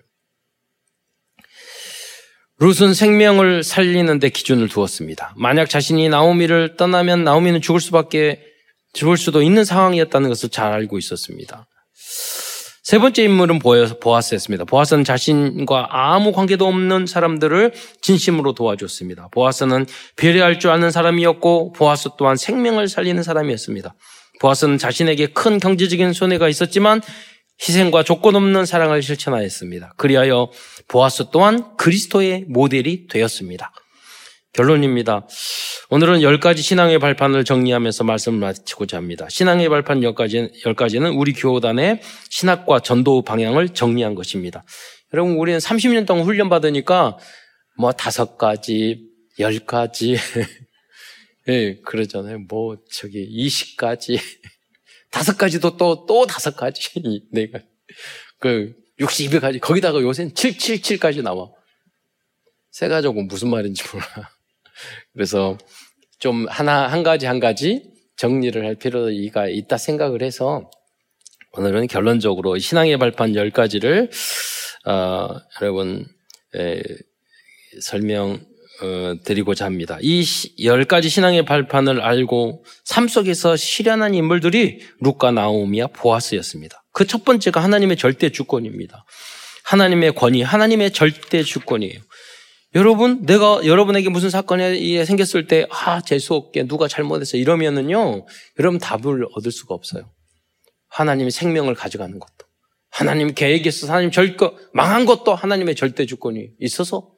[2.60, 5.34] 룻은 생명을 살리는데 기준을 두었습니다.
[5.36, 8.44] 만약 자신이 나오미를 떠나면 나오미는 죽을 수밖에
[8.92, 11.66] 죽을 수도 있는 상황이었다는 것을 잘 알고 있었습니다.
[12.84, 14.66] 세 번째 인물은 보아스였습니다.
[14.66, 19.30] 보아스는 자신과 아무 관계도 없는 사람들을 진심으로 도와줬습니다.
[19.32, 23.96] 보아스는 배려할 줄 아는 사람이었고 보아스 또한 생명을 살리는 사람이었습니다.
[24.40, 27.00] 보아스는 자신에게 큰 경제적인 손해가 있었지만
[27.60, 29.94] 희생과 조건 없는 사랑을 실천하였습니다.
[29.96, 30.50] 그리하여
[30.88, 33.72] 보아스 또한 그리스도의 모델이 되었습니다.
[34.54, 35.26] 결론입니다.
[35.90, 39.26] 오늘은 열 가지 신앙의 발판을 정리하면서 말씀을 마치고자 합니다.
[39.28, 44.64] 신앙의 발판 열 가지, 열 가지는 우리 교단의 신학과 전도 방향을 정리한 것입니다.
[45.12, 47.18] 여러분, 우리는 30년 동안 훈련받으니까
[47.78, 49.02] 뭐 다섯 가지,
[49.40, 50.16] 열 가지,
[51.48, 52.38] 예, 그러잖아요.
[52.48, 54.18] 뭐, 저기, 20가지,
[55.10, 56.90] 다섯 가지도 또, 또 다섯 가지,
[57.30, 57.60] 내가.
[58.38, 61.50] 그, 62가지, 거기다가 요새는 777까지 나와.
[62.70, 64.30] 세 가지고 무슨 말인지 몰라.
[65.12, 65.58] 그래서
[66.18, 70.70] 좀 하나, 한 가지 한 가지 정리를 할 필요가 있다 생각을 해서
[71.52, 74.10] 오늘은 결론적으로 신앙의 발판 10가지를,
[74.86, 76.06] 어, 여러분,
[76.56, 76.82] 에,
[77.80, 78.44] 설명,
[78.82, 79.98] 어, 드리고자 합니다.
[80.02, 80.24] 이
[80.62, 86.84] 열 가지 신앙의 발판을 알고 삶 속에서 실현한 인물들이 루카 나오미와 보아스였습니다.
[86.92, 89.04] 그 첫 번째가 하나님의 절대 주권입니다.
[89.64, 92.00] 하나님의 권위, 하나님의 절대 주권이에요.
[92.74, 97.36] 여러분, 내가 여러분에게 무슨 사건이 생겼을 때, 아, 재수 없게 누가 잘못했어.
[97.36, 98.26] 이러면은요,
[98.58, 100.10] 여러분 답을 얻을 수가 없어요.
[100.88, 102.46] 하나님이 생명을 가져가는 것도.
[102.90, 107.13] 하나님 계획이 있어서 하나님 절거, 망한 것도 하나님의 절대 주권이 있어서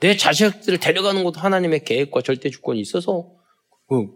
[0.00, 3.30] 내 자식들을 데려가는 것도 하나님의 계획과 절대 주권이 있어서
[3.88, 4.06] 그,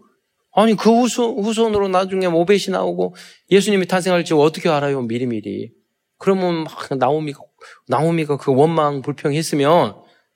[0.53, 3.15] 아니 그 후손, 후손 으로 나중에 모벳이 나오고
[3.51, 5.01] 예수님이 탄생할지 어떻게 알아요?
[5.01, 5.71] 미리미리.
[6.17, 7.39] 그러면 막 나오미가
[7.87, 9.95] 나오미가 그 원망 불평했으면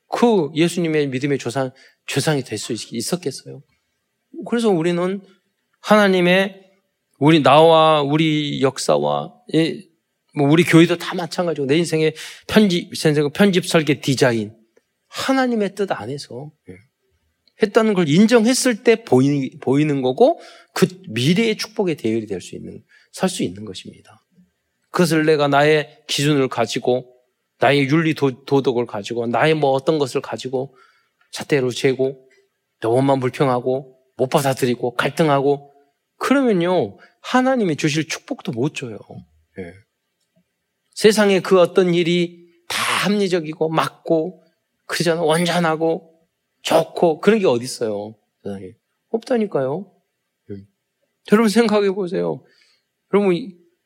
[0.10, 1.72] 그 예수님의 믿음의 조상
[2.06, 3.62] 조상이 될 수 있었겠어요.
[4.48, 5.22] 그래서 우리는
[5.82, 6.62] 하나님의
[7.20, 9.34] 우리 나와 우리 역사와
[10.36, 12.16] 뭐 우리 교회도 다 마찬가지고 내 인생의
[12.48, 12.92] 편집
[13.34, 14.56] 편집 설계 디자인
[15.14, 16.74] 하나님의 뜻 안에서 예.
[17.62, 20.40] 했다는 걸 인정했을 때 보이, 보이는 거고
[20.74, 24.26] 그 미래의 축복의 대열이 될 수 있는, 살 수 있는 것입니다.
[24.90, 27.14] 그것을 내가 나의 기준을 가지고
[27.60, 30.76] 나의 윤리 도, 덕을 가지고 나의 뭐 어떤 것을 가지고
[31.32, 32.28] 잣대로 재고
[32.82, 35.72] 너무만 불평하고 못 받아들이고 갈등하고
[36.18, 38.98] 그러면요 하나님이 주실 축복도 못 줘요.
[39.60, 39.74] 예.
[40.96, 44.43] 세상에 그 어떤 일이 다 합리적이고 맞고
[44.86, 45.22] 그잖아.
[45.22, 46.12] 완전하고
[46.62, 48.16] 좋고 그런 게 어디 있어요.
[48.44, 48.74] 세상에.
[49.10, 49.92] 없다니까요.
[50.50, 50.66] 음.
[51.32, 52.44] 여러분 생각해 보세요.
[53.14, 53.36] 여러분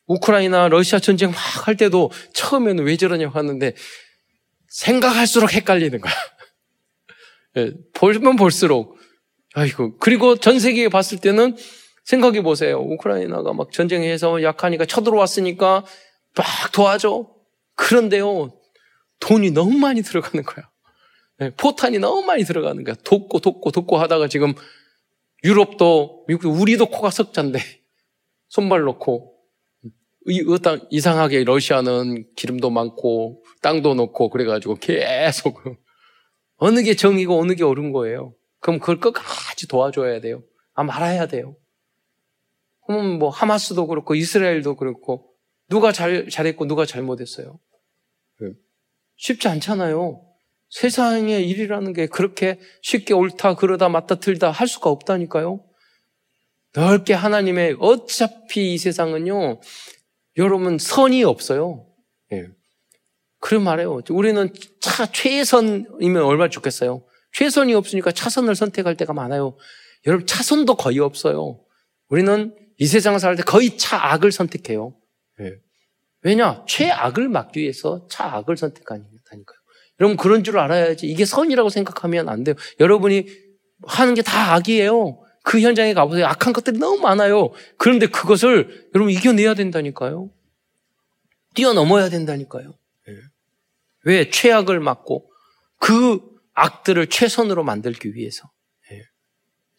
[0.05, 3.73] 우크라이나 러시아 전쟁 막 할 때도 처음에는 왜 저러냐고 하는데
[4.69, 6.13] 생각할수록 헷갈리는 거야.
[7.57, 8.97] 예, 볼면 볼수록
[9.53, 11.57] 아이고 그리고 전 세계에 봤을 때는
[12.05, 12.79] 생각해 보세요.
[12.79, 15.83] 우크라이나가 막 전쟁해서 약하니까 쳐들어왔으니까
[16.35, 17.27] 막 도와줘.
[17.75, 18.57] 그런데요
[19.19, 20.69] 돈이 너무 많이 들어가는 거야.
[21.39, 22.95] 네, 포탄이 너무 많이 들어가는 거야.
[23.03, 24.53] 돕고 돕고 돕고 하다가 지금
[25.43, 27.59] 유럽도 미국도 우리도 코가 석잔데
[28.49, 29.35] 손발 놓고
[30.89, 35.61] 이상하게 러시아는 기름도 많고 땅도 넣고 그래가지고 계속
[36.57, 38.33] 어느 게 정이고 어느 게 옳은 거예요.
[38.59, 40.43] 그럼 그걸 끝까지 도와줘야 돼요.
[40.73, 41.55] 아 말아야 돼요.
[42.85, 45.29] 그러면 뭐 하마스도 그렇고 이스라엘도 그렇고
[45.69, 47.59] 누가 잘 잘했고 누가 잘못했어요.
[48.41, 48.53] 네.
[49.17, 50.26] 쉽지 않잖아요.
[50.69, 55.63] 세상의 일이라는 게 그렇게 쉽게 옳다, 그러다, 맞다, 틀다 할 수가 없다니까요.
[56.73, 59.59] 넓게 하나님의 어차피 이 세상은요,
[60.37, 61.87] 여러분 선이 없어요.
[62.33, 62.47] 예.
[63.39, 64.01] 그런 말해요.
[64.09, 64.51] 우리는
[64.81, 67.05] 차 최선이면 얼마나 좋겠어요.
[67.33, 69.57] 최선이 없으니까 차선을 선택할 때가 많아요.
[70.05, 71.63] 여러분 차선도 거의 없어요.
[72.09, 74.95] 우리는 이 세상을 살 때 거의 차악을 선택해요.
[75.41, 75.53] 예.
[76.21, 76.65] 왜냐?
[76.67, 79.56] 최악을 막기 위해서 차악을 선택하니까요.
[79.99, 81.07] 여러분 그런 줄 알아야지.
[81.07, 82.55] 이게 선이라고 생각하면 안 돼요.
[82.79, 83.25] 여러분이
[83.87, 85.21] 하는 게 다 악이에요.
[85.43, 86.25] 그 현장에 가보세요.
[86.25, 87.51] 악한 것들이 너무 많아요.
[87.77, 90.29] 그런데 그것을 여러분 이겨내야 된다니까요.
[91.55, 92.77] 뛰어넘어야 된다니까요.
[93.07, 93.13] 예.
[94.03, 94.29] 왜?
[94.29, 95.31] 최악을 막고
[95.79, 96.19] 그
[96.53, 98.49] 악들을 최선으로 만들기 위해서.
[98.91, 99.01] 예.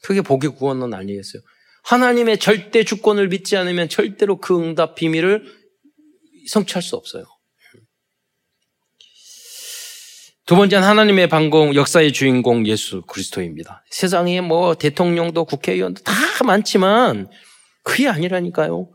[0.03, 1.43] 그게 복의 구원은 아니겠어요.
[1.85, 5.45] 하나님의 절대 주권을 믿지 않으면 절대로 그 응답 비밀을
[6.49, 7.25] 성취할 수 없어요.
[10.49, 13.85] 두 번째는 하나님의 방공, 역사의 주인공 예수 그리스도입니다.
[13.91, 17.29] 세상에 뭐 대통령도 국회의원도 다 많지만
[17.85, 18.89] 그게 아니라니까요.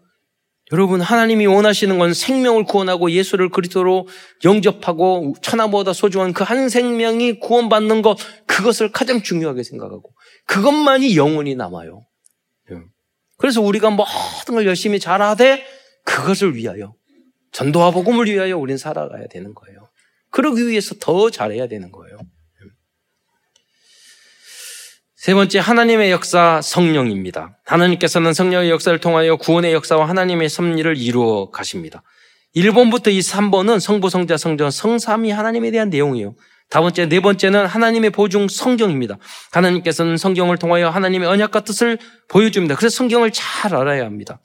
[0.71, 4.07] 여러분 하나님이 원하시는 건 생명을 구원하고 예수를 그리스도로
[4.43, 10.11] 영접하고 천하보다 소중한 그 한 생명이 구원받는 것 그것을 가장 중요하게 생각하고
[10.47, 12.01] 그것만이 영원히 남아요.
[12.71, 12.77] 예.
[13.37, 15.63] 그래서 우리가 모든 걸 열심히 잘하되
[16.03, 16.95] 그것을 위하여
[17.51, 19.92] 전도와 복음을 위하여 우린 살아가야 되는 거예요.
[20.33, 22.17] 그러기 위해서 더 잘해야 되는 거예요.
[25.15, 27.57] 세 번째 하나님의 역사 성령입니다.
[27.65, 32.03] 하나님께서는 성령의 역사를 통하여 구원의 역사와 하나님의 섭리를 이루어 가십니다.
[32.55, 36.35] 1번부터 이 3번은 성부, 성자, 성전, 성삼이 하나님에 대한 내용이에요.
[36.69, 39.17] 다 번째, 네 번째는 하나님의 보증 성경입니다.
[39.51, 42.75] 하나님께서는 성경을 통하여 하나님의 언약과 뜻을 보여줍니다.
[42.75, 44.41] 그래서 성경을 잘 알아야 합니다.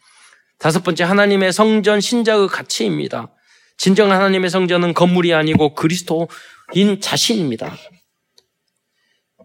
[0.58, 3.32] 다섯 번째, 하나님의 성전 신자의 가치입니다.
[3.78, 7.76] 진정한 하나님의 성전은 건물이 아니고 그리스도인 자신입니다.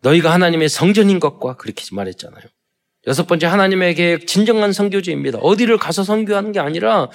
[0.02, 2.44] 너희가 하나님의 성전인 것과 그렇게 말했잖아요.
[3.08, 5.40] 여섯 번째 하나님의 계획 진정한 성교주입니다.
[5.40, 7.10] 어디를 가서 선교하는 게 아니라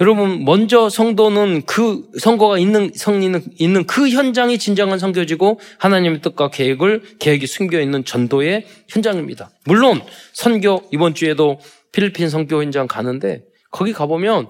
[0.00, 7.18] 여러분 먼저 성도는 그 선거가 있는 성리는 있는 그 현장이 진정한 선교지고 하나님의 뜻과 계획을
[7.20, 9.50] 계획이 숨겨 있는 전도의 현장입니다.
[9.66, 10.02] 물론
[10.32, 11.60] 선교 이번 주에도
[11.92, 14.48] 필리핀 선교 현장 가는데 거기 가 보면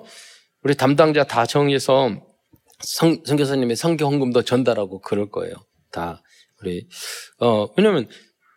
[0.64, 2.10] 우리 담당자 다 정해서
[2.80, 5.54] 성, 선교사님의 선교 헌금도 전달하고 그럴 거예요.
[5.92, 6.22] 다
[6.60, 6.88] 우리
[7.38, 8.08] 어 왜냐면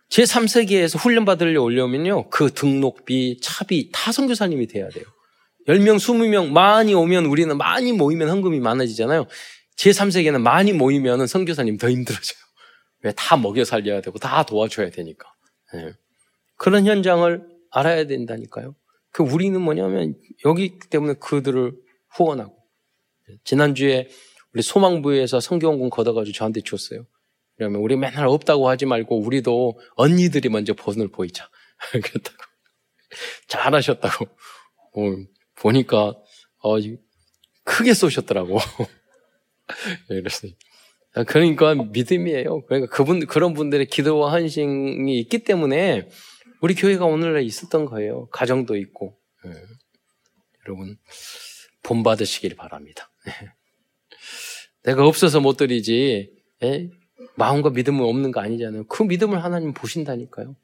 [0.10, 5.05] 제 3세기에서 훈련 받으려 오려면요 그 등록비, 차비 다 선교사님이 돼야 돼요.
[5.68, 9.28] 10명, 20명 많이 오면 우리는 많이 모이면 헌금이 많아지잖아요.
[9.76, 12.38] 제 3세기에는 많이 모이면 선교사님 더 힘들어져요.
[13.03, 15.32] 왜 다 먹여 살려야 되고 다 도와줘야 되니까.
[15.74, 15.91] 네.
[16.55, 18.76] 그런 현장을 알아야 된다니까요.
[19.12, 21.74] 그 우리는 뭐냐면 여기 때문에 그들을
[22.18, 22.55] 후원하고
[23.43, 24.09] 지난주에
[24.53, 27.05] 우리 소망부에서 성경공 걷어가지고 저한테 줬어요.
[27.55, 31.49] 그러면 우리 맨날 없다고 하지 말고 우리도 언니들이 먼저 본을 보이자.
[31.91, 32.38] 그랬다고.
[33.47, 34.26] 잘하셨다고.
[34.26, 35.01] 어,
[35.55, 36.15] 보니까
[36.59, 36.76] 어,
[37.63, 38.57] 크게 쏘셨더라고.
[40.07, 40.51] 그랬어요.
[41.28, 42.65] 그러니까 믿음이에요.
[42.65, 46.09] 그러니까 그분 그런 분들의 기도와 헌신이 있기 때문에
[46.61, 48.28] 우리 교회가 오늘날 있었던 거예요.
[48.30, 49.18] 가정도 있고.
[49.43, 49.51] 네.
[50.68, 50.97] 여러분
[51.88, 53.09] 본 받으시길 바랍니다.
[53.25, 53.33] 네.
[54.83, 56.31] 내가 없어서 못 드리지.
[56.63, 56.89] 예?
[57.35, 58.88] 마음과 믿음은 없는 거 아니잖아요.
[58.88, 60.55] 그 믿음을 하나님 보신다니까요.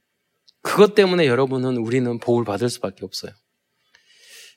[0.61, 3.31] 그것 때문에 여러분은 우리는 복을 받을 수밖에 없어요.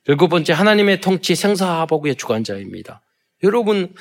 [0.08, 3.00] 일곱 번째 하나님의 통치 생사복의 주관자입니다.
[3.44, 3.94] 여러분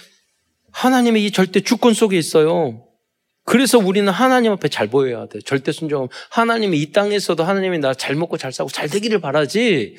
[0.72, 2.88] 하나님의 이 절대 주권 속에 있어요.
[3.44, 5.40] 그래서 우리는 하나님 앞에 잘 보여야 돼.
[5.40, 9.98] 절대 순종하면 하나님이 이 땅에서도 하나님이 나 잘 먹고 잘 살고 잘 되기를 바라지.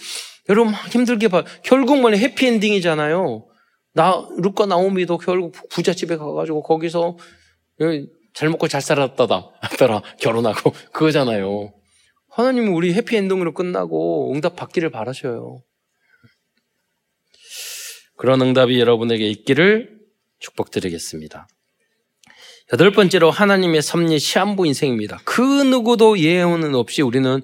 [0.49, 1.45] 여러분 힘들게 봐.
[1.63, 3.47] 결국 뭐냐 해피엔딩이잖아요.
[3.95, 7.17] 나 루카 나오미도 결국 부잣집에 가가지고 거기서
[8.35, 11.73] 잘 먹고 잘 살았다다 하더라 결혼하고 그거잖아요.
[12.31, 15.63] 하나님은 우리 해피엔딩으로 끝나고 응답 받기를 바라셔요.
[18.17, 19.99] 그런 응답이 여러분에게 있기를
[20.39, 21.49] 축복드리겠습니다.
[22.73, 25.21] 여덟 번째로 하나님의 섭리 시한부 인생입니다.
[25.25, 27.41] 그 누구도 예언은 없이 우리는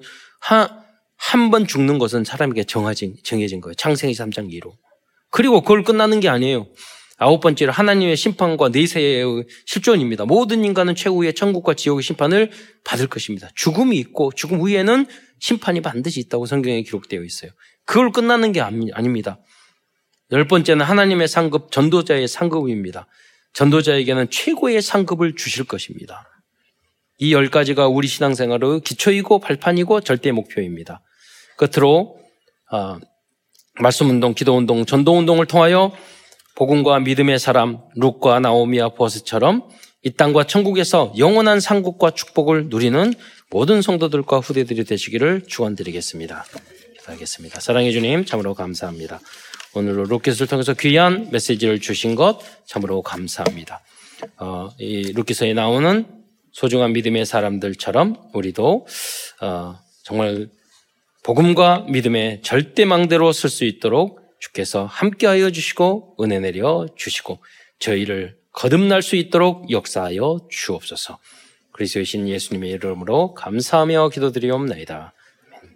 [1.25, 3.73] 한 번 죽는 것은 사람에게 정해진, 정해진 거예요.
[3.75, 4.73] 창세기 3장 2로.
[5.29, 6.67] 그리고 그걸 끝나는 게 아니에요.
[7.17, 10.25] 아홉 번째로 하나님의 심판과 내세의 실존입니다.
[10.25, 12.51] 모든 인간은 최후의 천국과 지옥의 심판을
[12.83, 13.49] 받을 것입니다.
[13.55, 15.05] 죽음이 있고 죽음 후에는
[15.39, 17.51] 심판이 반드시 있다고 성경에 기록되어 있어요.
[17.85, 19.39] 그걸 끝나는 게 아닙니다.
[20.31, 23.07] 열 번째는 하나님의 상급, 전도자의 상급입니다.
[23.53, 26.29] 전도자에게는 최고의 상급을 주실 것입니다.
[27.19, 31.01] 이 열 가지가 우리 신앙생활의 기초이고 발판이고 절대 목표입니다.
[31.63, 32.17] 끝으로
[32.71, 32.97] 어,
[33.79, 35.91] 말씀 운동, 기도 운동, 전도 운동을 통하여
[36.55, 39.67] 복음과 믿음의 사람 룩과 나오미와 보스처럼
[40.03, 43.13] 이 땅과 천국에서 영원한 상국과 축복을 누리는
[43.49, 46.45] 모든 성도들과 후대들이 되시기를 축원드리겠습니다.
[46.99, 47.59] 기도하겠습니다.
[47.59, 49.19] 사랑해 주님 참으로 감사합니다.
[49.75, 53.81] 오늘 루키스를 통해서 귀한 메시지를 주신 것 참으로 감사합니다.
[54.37, 56.05] 어, 이 루키서에 나오는
[56.51, 58.85] 소중한 믿음의 사람들처럼 우리도
[59.41, 60.49] 어, 정말
[61.23, 67.39] 복음과 믿음의 절대망대로 쓸 수 있도록 주께서 함께하여 주시고 은혜 내려 주시고
[67.79, 71.19] 저희를 거듭날 수 있도록 역사하여 주옵소서.
[71.71, 75.13] 그리스도의 신 예수님의 이름으로 감사하며 기도드리옵나이다.